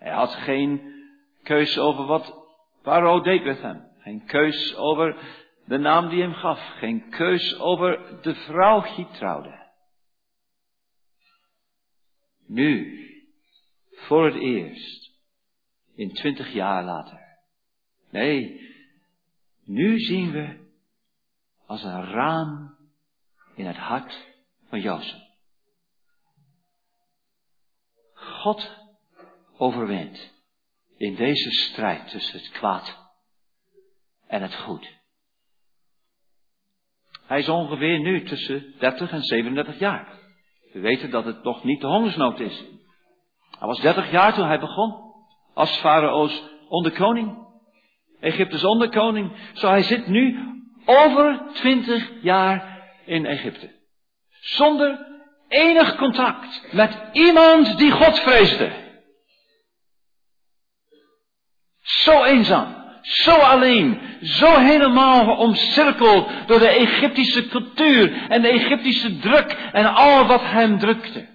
[0.00, 0.94] Hij had geen
[1.42, 2.46] keus over wat
[2.82, 3.88] Farao deed met hem.
[3.98, 5.16] Geen keus over
[5.64, 6.58] de naam die hem gaf.
[6.58, 9.68] Geen keus over de vrouw die trouwde.
[12.46, 12.98] Nu,
[13.90, 15.10] voor het eerst,
[15.94, 17.20] in twintig jaar later.
[18.10, 18.60] Nee,
[19.64, 20.68] nu zien we
[21.66, 22.76] als een raam
[23.54, 24.26] in het hart
[24.68, 25.28] van Jozef.
[28.14, 28.79] God
[29.60, 30.32] overwint
[30.96, 32.98] in deze strijd tussen het kwaad
[34.26, 34.98] en het goed.
[37.26, 40.18] Hij is ongeveer nu tussen 30 en 37 jaar.
[40.72, 42.64] We weten dat het nog niet de hongersnood is.
[43.58, 44.94] Hij was 30 jaar toen hij begon.
[45.54, 47.48] Als farao's onderkoning.
[48.20, 49.32] Egyptes onderkoning.
[49.52, 50.38] Zo hij zit nu
[50.84, 53.70] over 20 jaar in Egypte.
[54.40, 55.06] Zonder
[55.48, 58.89] enig contact met iemand die God vreesde.
[61.90, 62.78] Zo eenzaam.
[63.02, 70.26] Zo alleen, zo helemaal omcirkeld door de Egyptische cultuur en de Egyptische druk en al
[70.26, 71.28] wat hem drukte.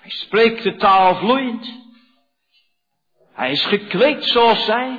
[0.00, 1.82] Hij spreekt de taal vloeiend.
[3.34, 4.98] Hij is gekleed zoals zij.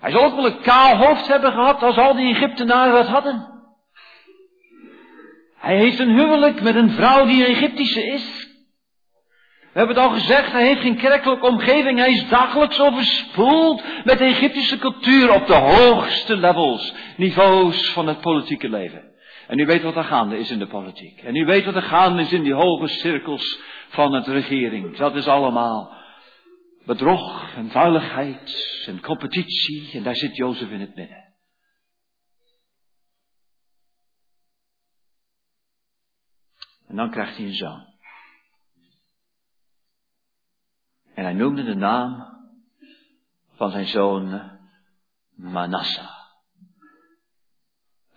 [0.00, 3.50] Hij zal ook wel een kaal hoofd hebben gehad als al die Egyptenaren dat hadden.
[5.58, 8.41] Hij heeft een huwelijk met een vrouw die Egyptische is.
[9.72, 11.98] We hebben het al gezegd, hij heeft geen kerkelijke omgeving.
[11.98, 18.20] Hij is dagelijks overspoeld met de Egyptische cultuur op de hoogste levels, niveaus van het
[18.20, 19.10] politieke leven.
[19.46, 21.22] En u weet wat er gaande is in de politiek.
[21.22, 24.96] En u weet wat er gaande is in die hoge cirkels van het regering.
[24.96, 25.94] Dat is allemaal
[26.84, 29.90] bedrog en vuiligheid en competitie.
[29.92, 31.34] En daar zit Jozef in het midden.
[36.88, 37.91] En dan krijgt hij een zoon.
[41.14, 42.26] En hij noemde de naam
[43.54, 44.50] van zijn zoon
[45.34, 46.10] Manasseh.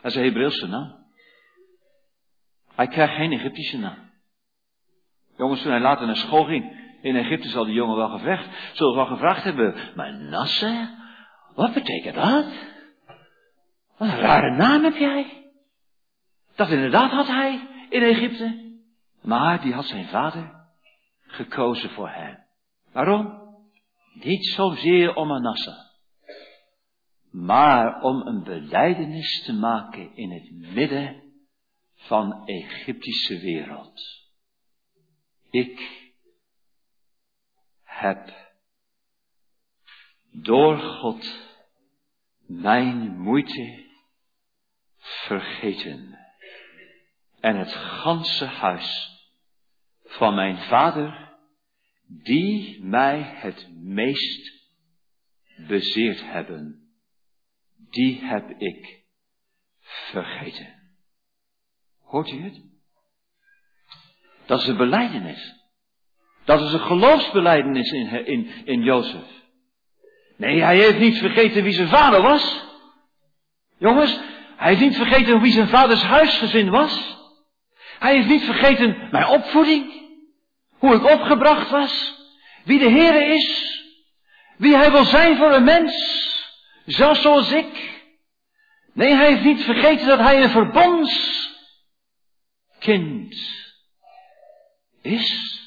[0.01, 1.05] Dat is een Hebreeuwse naam.
[2.75, 4.11] Hij krijgt geen Egyptische naam.
[5.37, 8.95] Jongens, toen hij later naar school ging in Egypte, zal die jongen wel gevraagd, zullen
[8.95, 10.89] wel gevraagd hebben, Manasseh,
[11.55, 12.45] wat betekent dat?
[13.97, 15.51] Wat een rare naam heb jij.
[16.55, 18.77] Dat inderdaad had hij in Egypte.
[19.21, 20.67] Maar die had zijn vader
[21.25, 22.44] gekozen voor hem.
[22.95, 23.43] Waarom?
[24.13, 25.79] Niet zozeer om Manasseh,
[27.31, 31.33] maar om een beleidenis te maken in het midden
[31.95, 34.01] van Egyptische wereld.
[35.49, 36.03] Ik
[37.83, 38.33] heb
[40.31, 41.57] door God
[42.47, 43.85] mijn moeite
[44.97, 46.19] vergeten
[47.39, 49.19] en het ganse huis
[50.03, 51.24] van mijn vader
[52.07, 54.51] die mij het meest
[55.67, 56.89] bezeerd hebben,
[57.89, 59.03] die heb ik
[59.79, 60.73] vergeten.
[62.01, 62.61] Hoort u het?
[64.45, 65.53] Dat is een beleidenis.
[66.43, 69.25] Dat is een geloofsbeleidenis in, in, in Jozef.
[70.37, 72.63] Nee, hij heeft niet vergeten wie zijn vader was.
[73.77, 74.19] Jongens,
[74.55, 77.17] hij heeft niet vergeten wie zijn vaders huisgezin was.
[77.99, 80.04] Hij heeft niet vergeten mijn opvoeding.
[80.85, 82.23] Hoe ik opgebracht was.
[82.63, 83.79] Wie de Heere is.
[84.57, 86.23] Wie hij wil zijn voor een mens.
[86.85, 87.93] Zelfs zoals ik.
[88.93, 93.35] Nee, hij heeft niet vergeten dat hij een verbondskind
[95.01, 95.59] is.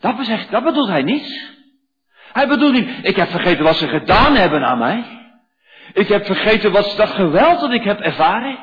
[0.00, 0.16] Dat,
[0.50, 1.58] dat bedoelt hij niet.
[2.32, 5.04] Hij bedoelt niet, ik heb vergeten wat ze gedaan hebben aan mij.
[5.92, 8.58] Ik heb vergeten wat dat geweld dat ik heb ervaren.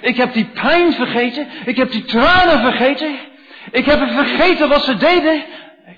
[0.00, 1.48] Ik heb die pijn vergeten.
[1.64, 3.30] Ik heb die tranen vergeten.
[3.70, 5.46] Ik heb vergeten wat ze deden.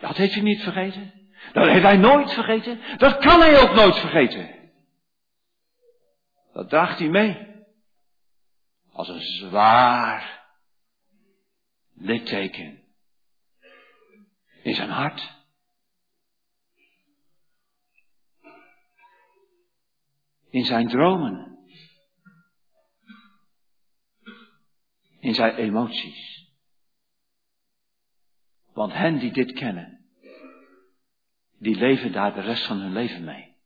[0.00, 1.12] Dat heeft hij niet vergeten.
[1.53, 2.81] Dat heeft hij nooit vergeten.
[2.96, 4.70] Dat kan hij ook nooit vergeten.
[6.53, 7.53] Dat draagt hij mee.
[8.92, 10.46] Als een zwaar
[11.94, 12.83] litteken.
[14.62, 15.33] In zijn hart.
[20.50, 21.59] In zijn dromen.
[25.20, 26.34] In zijn emoties.
[28.75, 30.05] Want hen die dit kennen,
[31.59, 33.57] die leven daar de rest van hun leven mee.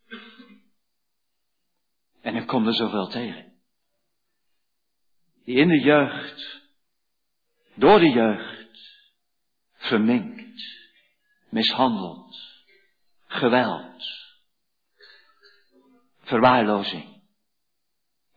[2.20, 3.52] En er komt er zoveel tegen.
[5.44, 6.62] Die in de jeugd,
[7.74, 8.68] door de jeugd,
[9.72, 10.62] verminkt,
[11.48, 12.38] mishandeld,
[13.26, 14.04] geweld,
[16.20, 17.22] verwaarlozing,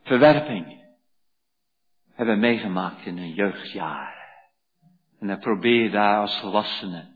[0.04, 0.86] verwerping
[2.14, 4.21] hebben meegemaakt in hun jeugdjaar.
[5.22, 7.12] En dan probeer je daar als volwassene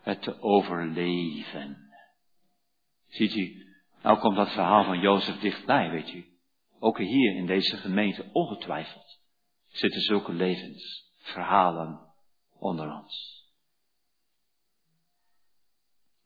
[0.00, 1.92] het te overleven.
[3.08, 6.26] Ziet u, nou komt dat verhaal van Jozef dichtbij, weet u.
[6.78, 9.20] Ook hier in deze gemeente, ongetwijfeld,
[9.68, 12.00] zitten zulke levensverhalen
[12.58, 13.44] onder ons.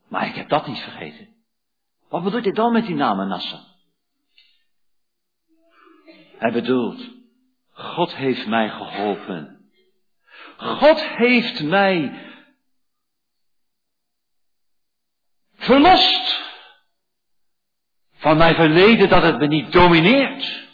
[0.08, 1.34] Maar ik heb dat niet vergeten.
[2.08, 3.60] Wat bedoelt hij dan met die naam Manasseh?
[6.38, 7.10] Hij bedoelt,
[7.72, 9.57] God heeft mij geholpen
[10.58, 12.26] God heeft mij
[15.56, 16.46] verlost
[18.14, 20.66] van mijn verleden dat het me niet domineert.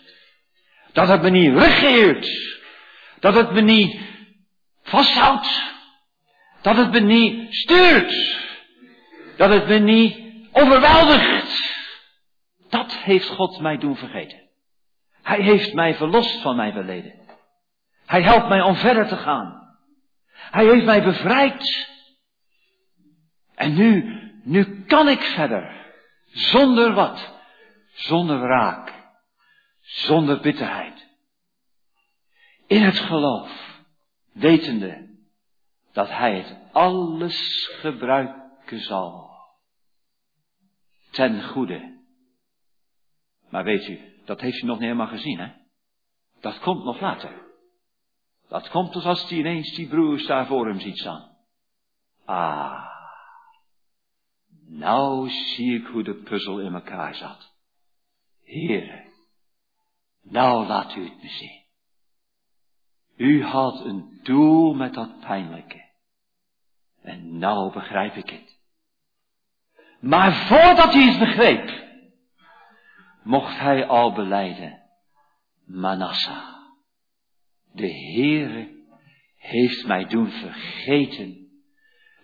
[0.92, 2.28] Dat het me niet regeert.
[3.20, 4.00] Dat het me niet
[4.82, 5.62] vasthoudt.
[6.62, 8.36] Dat het me niet stuurt.
[9.36, 10.18] Dat het me niet
[10.52, 11.72] overweldigt.
[12.68, 14.42] Dat heeft God mij doen vergeten.
[15.22, 17.14] Hij heeft mij verlost van mijn verleden.
[18.06, 19.63] Hij helpt mij om verder te gaan.
[20.34, 21.88] Hij heeft mij bevrijd.
[23.54, 25.92] En nu, nu kan ik verder.
[26.24, 27.32] Zonder wat?
[27.92, 28.92] Zonder wraak.
[29.80, 31.08] Zonder bitterheid.
[32.66, 33.82] In het geloof.
[34.32, 35.04] Wetende
[35.92, 39.30] dat hij het alles gebruiken zal.
[41.10, 42.02] Ten goede.
[43.48, 45.52] Maar weet u, dat heeft u nog niet helemaal gezien, hè?
[46.40, 47.42] Dat komt nog later.
[48.48, 51.36] Dat komt dus als hij ineens die broers daar voor hem ziet staan.
[52.24, 52.92] Ah.
[54.66, 57.52] Nou zie ik hoe de puzzel in elkaar zat.
[58.42, 59.04] Heren,
[60.22, 61.62] nou laat u het me zien.
[63.16, 65.84] U had een doel met dat pijnlijke.
[67.02, 68.58] En nou begrijp ik het.
[70.00, 71.84] Maar voordat hij het begreep,
[73.22, 74.82] mocht hij al beleiden,
[75.64, 76.53] Manasseh,
[77.74, 78.68] de Heere
[79.36, 81.48] heeft mij doen vergeten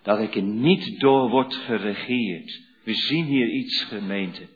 [0.01, 2.69] dat ik er niet door word geregeerd.
[2.83, 4.47] We zien hier iets, gemeente,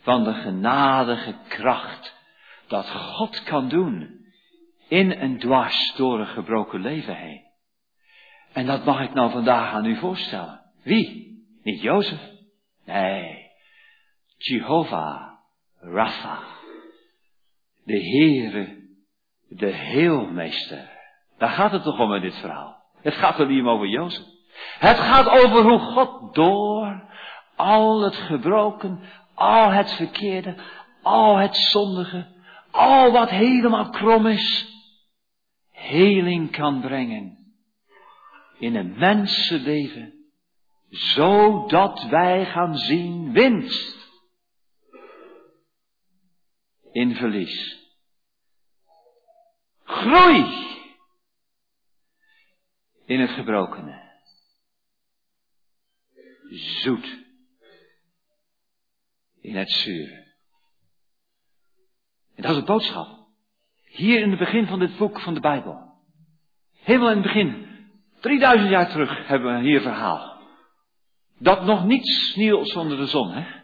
[0.00, 2.14] van de genadige kracht
[2.66, 4.20] dat God kan doen
[4.88, 7.42] in en dwars door een gebroken leven heen.
[8.52, 10.60] En dat mag ik nou vandaag aan u voorstellen.
[10.82, 11.40] Wie?
[11.62, 12.30] Niet Jozef.
[12.84, 13.50] Nee.
[14.36, 15.32] Jehovah
[15.78, 16.42] Rapha.
[17.84, 18.81] De Heere,
[19.56, 20.90] de Heelmeester.
[21.38, 22.82] Daar gaat het toch om in dit verhaal.
[23.00, 24.24] Het gaat er niet over Jozef.
[24.78, 27.10] Het gaat over hoe God door
[27.56, 29.00] al het gebroken,
[29.34, 30.56] al het verkeerde,
[31.02, 32.26] al het zondige,
[32.70, 34.68] al wat helemaal krom is,
[35.70, 37.38] heling kan brengen
[38.58, 40.14] in een mensenleven,
[40.90, 44.10] zodat wij gaan zien winst
[46.92, 47.81] in verlies.
[49.92, 50.44] Groei
[53.04, 54.00] in het gebrokene.
[56.82, 57.24] Zoet
[59.40, 60.34] in het zure.
[62.34, 63.26] En dat is het boodschap.
[63.84, 65.92] Hier in het begin van dit boek van de Bijbel.
[66.72, 67.66] Helemaal in het begin.
[68.20, 70.40] 3000 jaar terug hebben we hier verhaal.
[71.38, 73.60] Dat nog niets nieuws onder de zon, hè?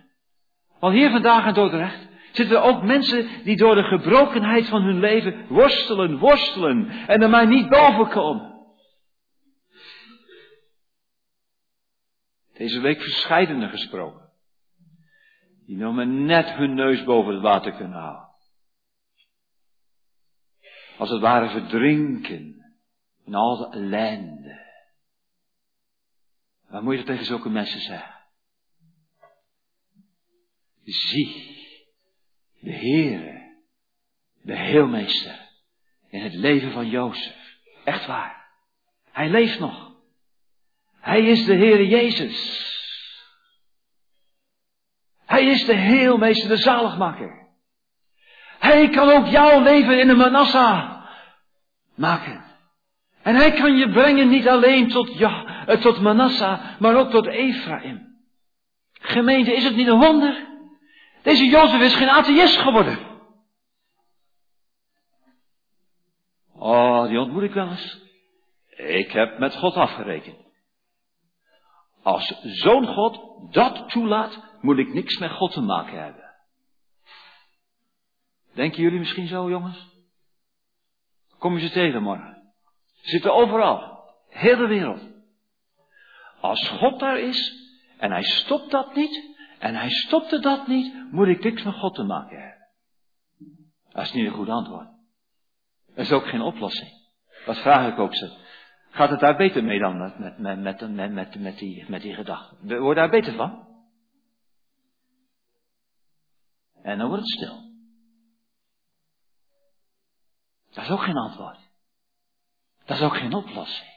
[0.81, 2.08] Want hier vandaag in Dordrecht
[2.39, 7.47] zitten ook mensen die door de gebrokenheid van hun leven worstelen, worstelen en er maar
[7.47, 8.57] niet boven komen.
[12.53, 14.33] Deze week verscheidene gesproken.
[15.67, 18.29] Die nog maar net hun neus boven het water kunnen houden
[20.99, 22.75] als het ware verdrinken
[23.25, 24.67] in al de ellende.
[26.69, 28.17] Waar moet je dat tegen zulke mensen zeggen?
[30.85, 31.58] Zie,
[32.59, 33.57] de Heere,
[34.43, 35.49] de Heelmeester,
[36.11, 37.57] in het leven van Jozef.
[37.85, 38.47] Echt waar.
[39.11, 39.93] Hij leeft nog.
[41.01, 42.67] Hij is de Heere Jezus.
[45.27, 47.47] Hij is de Heelmeester, de zaligmaker.
[48.59, 51.03] Hij kan ook jouw leven in een Manasseh
[51.95, 52.45] maken.
[53.23, 57.27] En hij kan je brengen niet alleen tot, ja, eh, tot Manasseh, maar ook tot
[57.27, 58.17] Ephraim.
[58.93, 60.47] Gemeente, is het niet een wonder?
[61.29, 62.99] Deze Jozef is geen atheïst geworden.
[66.55, 68.03] Oh, die ontmoet ik wel eens.
[68.69, 70.37] Ik heb met God afgerekend.
[72.03, 73.21] Als zo'n God
[73.53, 76.35] dat toelaat, moet ik niks met God te maken hebben.
[78.55, 79.87] Denken jullie misschien zo, jongens?
[81.39, 82.53] Kom je ze tegen morgen?
[83.01, 84.05] Ze zitten overal.
[84.29, 85.03] Heel de wereld.
[86.41, 87.55] Als God daar is
[87.99, 91.95] en hij stopt dat niet en hij stopte dat niet, moet ik niks met God
[91.95, 92.67] te maken hebben.
[93.89, 94.89] Dat is niet een goed antwoord.
[95.87, 96.91] Dat is ook geen oplossing.
[97.45, 98.47] Dat vraag ik ook ze.
[98.91, 102.81] Gaat het daar beter mee dan met, met, met, met, met, die, met die gedachten?
[102.81, 103.67] Word daar beter van?
[106.83, 107.67] En dan wordt het stil.
[110.71, 111.59] Dat is ook geen antwoord.
[112.85, 113.97] Dat is ook geen oplossing.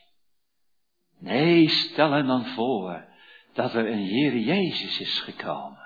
[1.19, 3.10] Nee, stel hem dan voor
[3.53, 5.79] dat er een Heer Jezus is gekomen.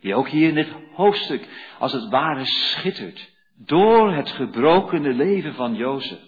[0.00, 1.48] Die ook hier in dit hoofdstuk
[1.78, 6.20] als het ware schittert door het gebrokene leven van Jozef.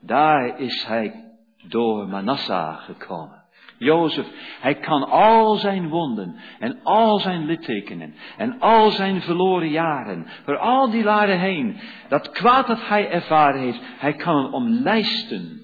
[0.00, 1.34] Daar is hij
[1.68, 3.38] door Manasseh gekomen.
[3.78, 4.26] Jozef,
[4.60, 10.58] hij kan al zijn wonden en al zijn littekenen en al zijn verloren jaren, voor
[10.58, 15.59] al die jaren heen, dat kwaad dat hij ervaren heeft, hij kan het omlijsten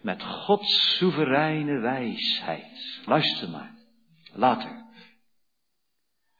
[0.00, 3.00] met Gods soevereine wijsheid.
[3.04, 3.74] Luister maar,
[4.32, 4.86] later.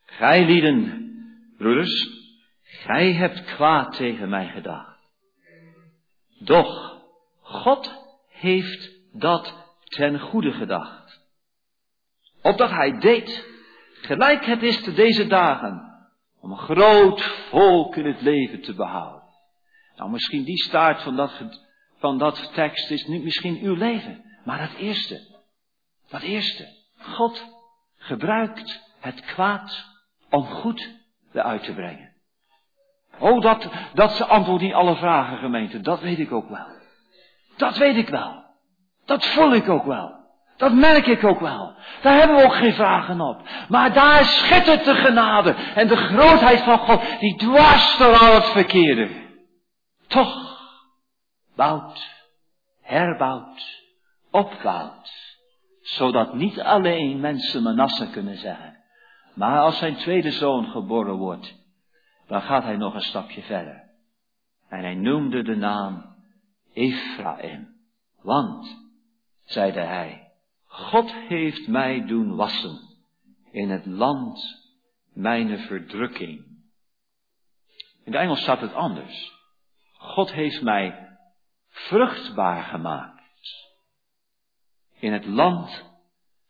[0.05, 1.11] Gij lieden,
[1.57, 2.09] broeders,
[2.63, 4.99] gij hebt kwaad tegen mij gedacht.
[6.39, 7.03] Doch,
[7.41, 9.55] God heeft dat
[9.85, 11.27] ten goede gedacht.
[12.43, 13.57] Opdat hij deed
[14.01, 16.07] Gelijk het is te deze dagen
[16.41, 19.23] om een groot volk in het leven te behouden.
[19.97, 21.31] Nou, misschien die staart van dat,
[21.99, 25.21] van dat tekst is niet misschien uw leven, maar dat eerste.
[26.09, 26.69] Dat eerste.
[26.99, 27.45] God
[27.97, 29.85] gebruikt het kwaad
[30.31, 30.91] om goed
[31.33, 32.13] eruit te brengen.
[33.19, 36.67] Oh, dat, dat ze antwoord niet alle vragen, gemeente, dat weet ik ook wel.
[37.57, 38.45] Dat weet ik wel.
[39.05, 40.17] Dat voel ik ook wel.
[40.57, 41.75] Dat merk ik ook wel.
[42.03, 43.49] Daar hebben we ook geen vragen op.
[43.69, 48.47] Maar daar schittert de genade en de grootheid van God, die dwars door al het
[48.47, 49.09] verkeerde.
[50.07, 50.48] Toch
[51.59, 51.99] bouwt,
[52.81, 53.83] herbouwt,
[54.31, 55.37] opbouwt,
[55.81, 58.77] zodat niet alleen mensen Manasse kunnen zeggen,
[59.35, 61.55] maar als zijn tweede zoon geboren wordt,
[62.27, 63.91] dan gaat hij nog een stapje verder.
[64.69, 66.17] En hij noemde de naam
[66.73, 67.77] Ephraim,
[68.23, 68.77] want,
[69.45, 70.33] zeide hij,
[70.65, 72.79] God heeft mij doen wassen
[73.51, 74.41] in het land
[75.13, 76.47] mijn verdrukking.
[78.05, 79.33] In de Engels staat het anders.
[79.93, 81.08] God heeft mij
[81.87, 83.19] vruchtbaar gemaakt
[84.99, 85.85] in het land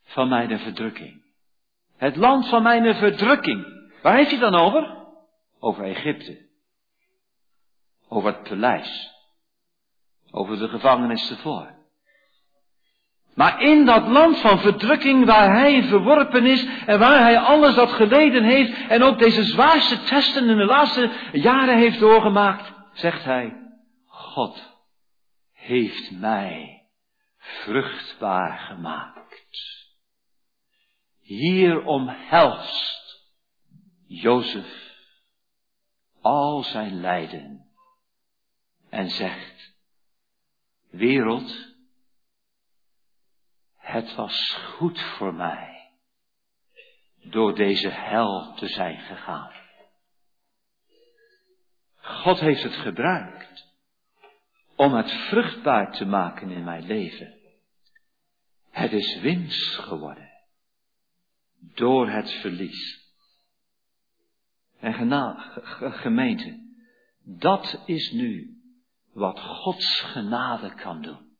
[0.03, 1.21] van mijn verdrukking.
[1.97, 3.65] Het land van mijn verdrukking.
[4.01, 4.97] Waar heeft hij dan over?
[5.59, 6.47] Over Egypte.
[8.07, 9.11] Over het paleis.
[10.31, 11.77] Over de gevangenis ervoor.
[13.35, 17.91] Maar in dat land van verdrukking waar hij verworpen is en waar hij alles dat
[17.91, 23.53] geleden heeft en ook deze zwaarste testen in de laatste jaren heeft doorgemaakt, zegt hij,
[24.07, 24.68] God
[25.69, 26.87] heeft mij
[27.37, 29.87] vruchtbaar gemaakt.
[31.19, 33.27] Hier omhelst
[34.07, 34.93] Jozef
[36.21, 37.69] al zijn lijden
[38.89, 39.75] en zegt,
[40.89, 41.75] wereld,
[43.75, 45.91] het was goed voor mij
[47.23, 49.51] door deze hel te zijn gegaan.
[51.95, 53.68] God heeft het gebruikt
[54.79, 57.33] om het vruchtbaar te maken in mijn leven.
[58.69, 60.29] Het is winst geworden
[61.59, 63.07] door het verlies.
[64.79, 64.93] En
[65.91, 66.59] gemeente,
[67.23, 68.57] dat is nu
[69.13, 71.37] wat Gods genade kan doen.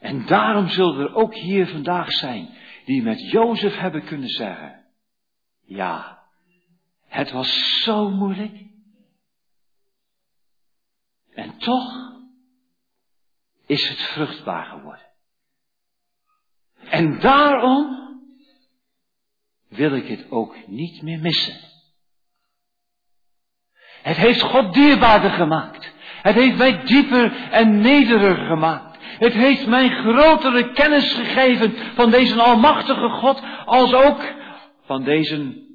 [0.00, 4.86] En daarom zullen er ook hier vandaag zijn die met Jozef hebben kunnen zeggen,
[5.64, 6.22] ja,
[7.06, 8.67] het was zo moeilijk.
[11.38, 12.12] En toch
[13.66, 15.06] is het vruchtbaar geworden.
[16.84, 17.96] En daarom
[19.68, 21.56] wil ik het ook niet meer missen.
[24.02, 25.92] Het heeft God dierbaarder gemaakt.
[26.22, 28.98] Het heeft mij dieper en nederiger gemaakt.
[29.00, 34.34] Het heeft mij grotere kennis gegeven van deze almachtige God, als ook
[34.84, 35.66] van deze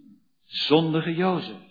[0.45, 1.61] zondige Jozef.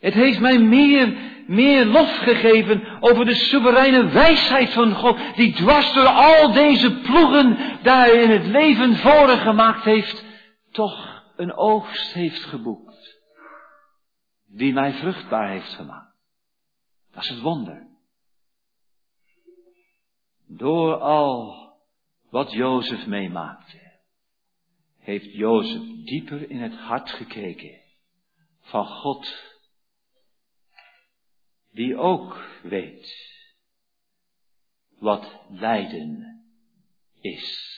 [0.00, 5.92] Het heeft mij meer, meer lof gegeven over de soevereine wijsheid van God, die dwars
[5.92, 10.24] door al deze ploegen daar in het leven voren gemaakt heeft,
[10.70, 13.20] toch een oogst heeft geboekt,
[14.46, 16.14] die mij vruchtbaar heeft gemaakt.
[17.12, 17.86] Dat is het wonder.
[20.46, 21.62] Door al
[22.30, 23.92] wat Jozef meemaakte,
[24.98, 27.80] heeft Jozef dieper in het hart gekeken
[28.60, 29.53] van God,
[31.74, 33.32] die ook weet
[34.98, 36.42] wat lijden
[37.20, 37.72] is.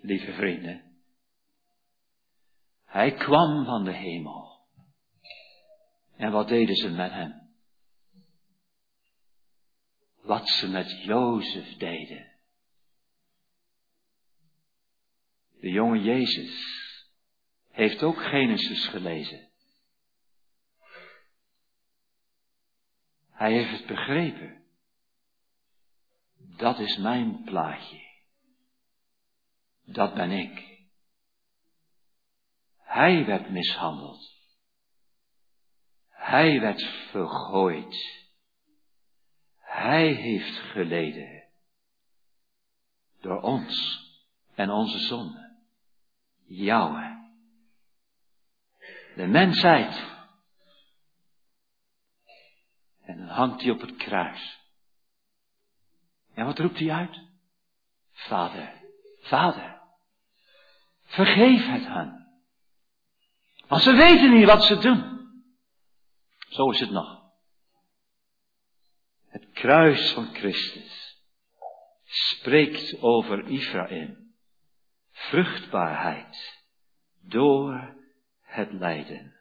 [0.00, 1.02] Lieve vrienden,
[2.84, 4.48] hij kwam van de hemel.
[6.16, 7.40] En wat deden ze met hem?
[10.30, 12.32] wat ze met Jozef deden.
[15.60, 16.78] De jonge Jezus
[17.70, 19.49] heeft ook Genesis gelezen.
[23.40, 24.64] Hij heeft het begrepen.
[26.56, 28.00] Dat is mijn plaatje.
[29.84, 30.78] Dat ben ik.
[32.76, 34.32] Hij werd mishandeld.
[36.08, 38.26] Hij werd vergooid.
[39.58, 41.48] Hij heeft geleden.
[43.20, 44.00] Door ons
[44.54, 45.56] en onze zonde.
[46.44, 47.32] Jouwe.
[49.16, 50.18] De mensheid.
[53.10, 54.60] En dan hangt hij op het kruis.
[56.34, 57.20] En wat roept hij uit?
[58.12, 58.72] Vader,
[59.20, 59.80] vader,
[61.04, 62.40] vergeef het hen.
[63.66, 65.28] Want ze weten niet wat ze doen.
[66.48, 67.22] Zo is het nog.
[69.28, 71.18] Het kruis van Christus
[72.04, 74.34] spreekt over Ephraim.
[75.10, 76.64] Vruchtbaarheid
[77.20, 77.94] door
[78.40, 79.36] het lijden.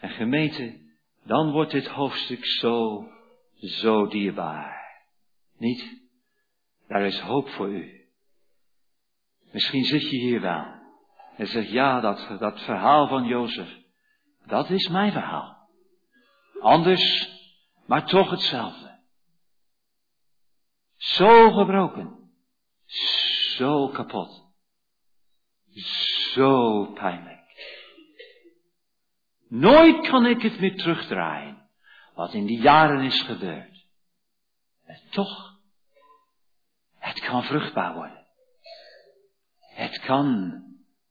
[0.00, 0.87] En gemeente,
[1.28, 3.06] dan wordt dit hoofdstuk zo,
[3.54, 5.00] zo dierbaar.
[5.56, 6.10] Niet?
[6.86, 8.08] Daar is hoop voor u.
[9.52, 10.66] Misschien zit je hier wel
[11.36, 13.76] en zegt, ja, dat, dat verhaal van Jozef,
[14.46, 15.68] dat is mijn verhaal.
[16.60, 17.30] Anders,
[17.86, 19.00] maar toch hetzelfde.
[20.96, 22.32] Zo gebroken,
[23.56, 24.52] zo kapot,
[26.32, 27.37] zo pijnlijk.
[29.48, 31.68] Nooit kan ik het meer terugdraaien,
[32.14, 33.86] wat in die jaren is gebeurd.
[34.84, 35.58] En toch,
[36.98, 38.26] het kan vruchtbaar worden.
[39.58, 40.58] Het kan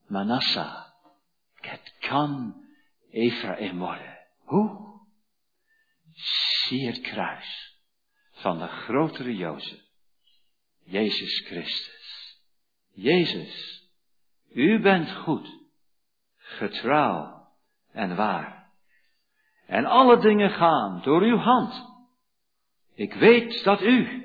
[0.08, 0.86] Manasseh.
[1.56, 2.64] Het kan
[3.12, 4.18] Ephraim worden.
[4.44, 5.02] Hoe?
[6.14, 7.80] Zie het kruis
[8.32, 9.82] van de grotere Jozef.
[10.84, 12.40] Jezus Christus.
[12.94, 13.84] Jezus,
[14.50, 15.50] u bent goed,
[16.36, 17.37] getrouw
[17.98, 18.70] en waar.
[19.66, 21.86] En alle dingen gaan door uw hand.
[22.94, 24.24] Ik weet dat u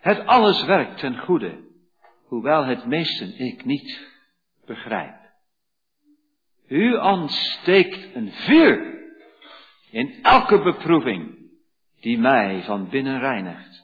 [0.00, 1.64] het alles werkt ten goede,
[2.24, 4.08] hoewel het meesten ik niet
[4.66, 5.14] begrijp.
[6.66, 9.02] U ontsteekt een vuur
[9.90, 11.50] in elke beproeving
[12.00, 13.82] die mij van binnen reinigt.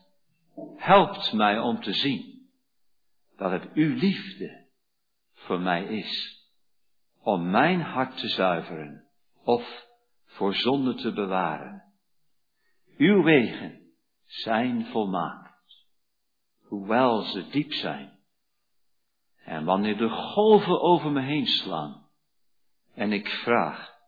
[0.77, 2.49] Helpt mij om te zien
[3.37, 4.67] dat het uw liefde
[5.35, 6.39] voor mij is.
[7.23, 9.10] Om mijn hart te zuiveren
[9.45, 9.87] of
[10.25, 11.85] voor zonde te bewaren.
[12.97, 13.93] Uw wegen
[14.25, 15.87] zijn volmaakt,
[16.63, 18.19] hoewel ze diep zijn.
[19.45, 22.09] En wanneer de golven over me heen slaan
[22.95, 23.99] en ik vraag,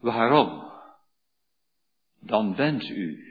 [0.00, 0.68] waarom?
[2.20, 3.30] Dan bent u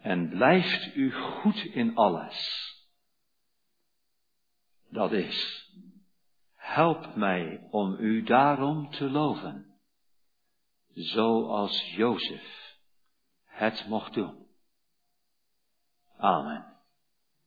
[0.00, 2.72] en blijft u goed in alles.
[4.88, 5.68] Dat is,
[6.64, 9.66] help mij om u daarom te loven,
[10.94, 12.76] zoals Jozef
[13.44, 14.46] het mocht doen.
[16.16, 16.73] Amen.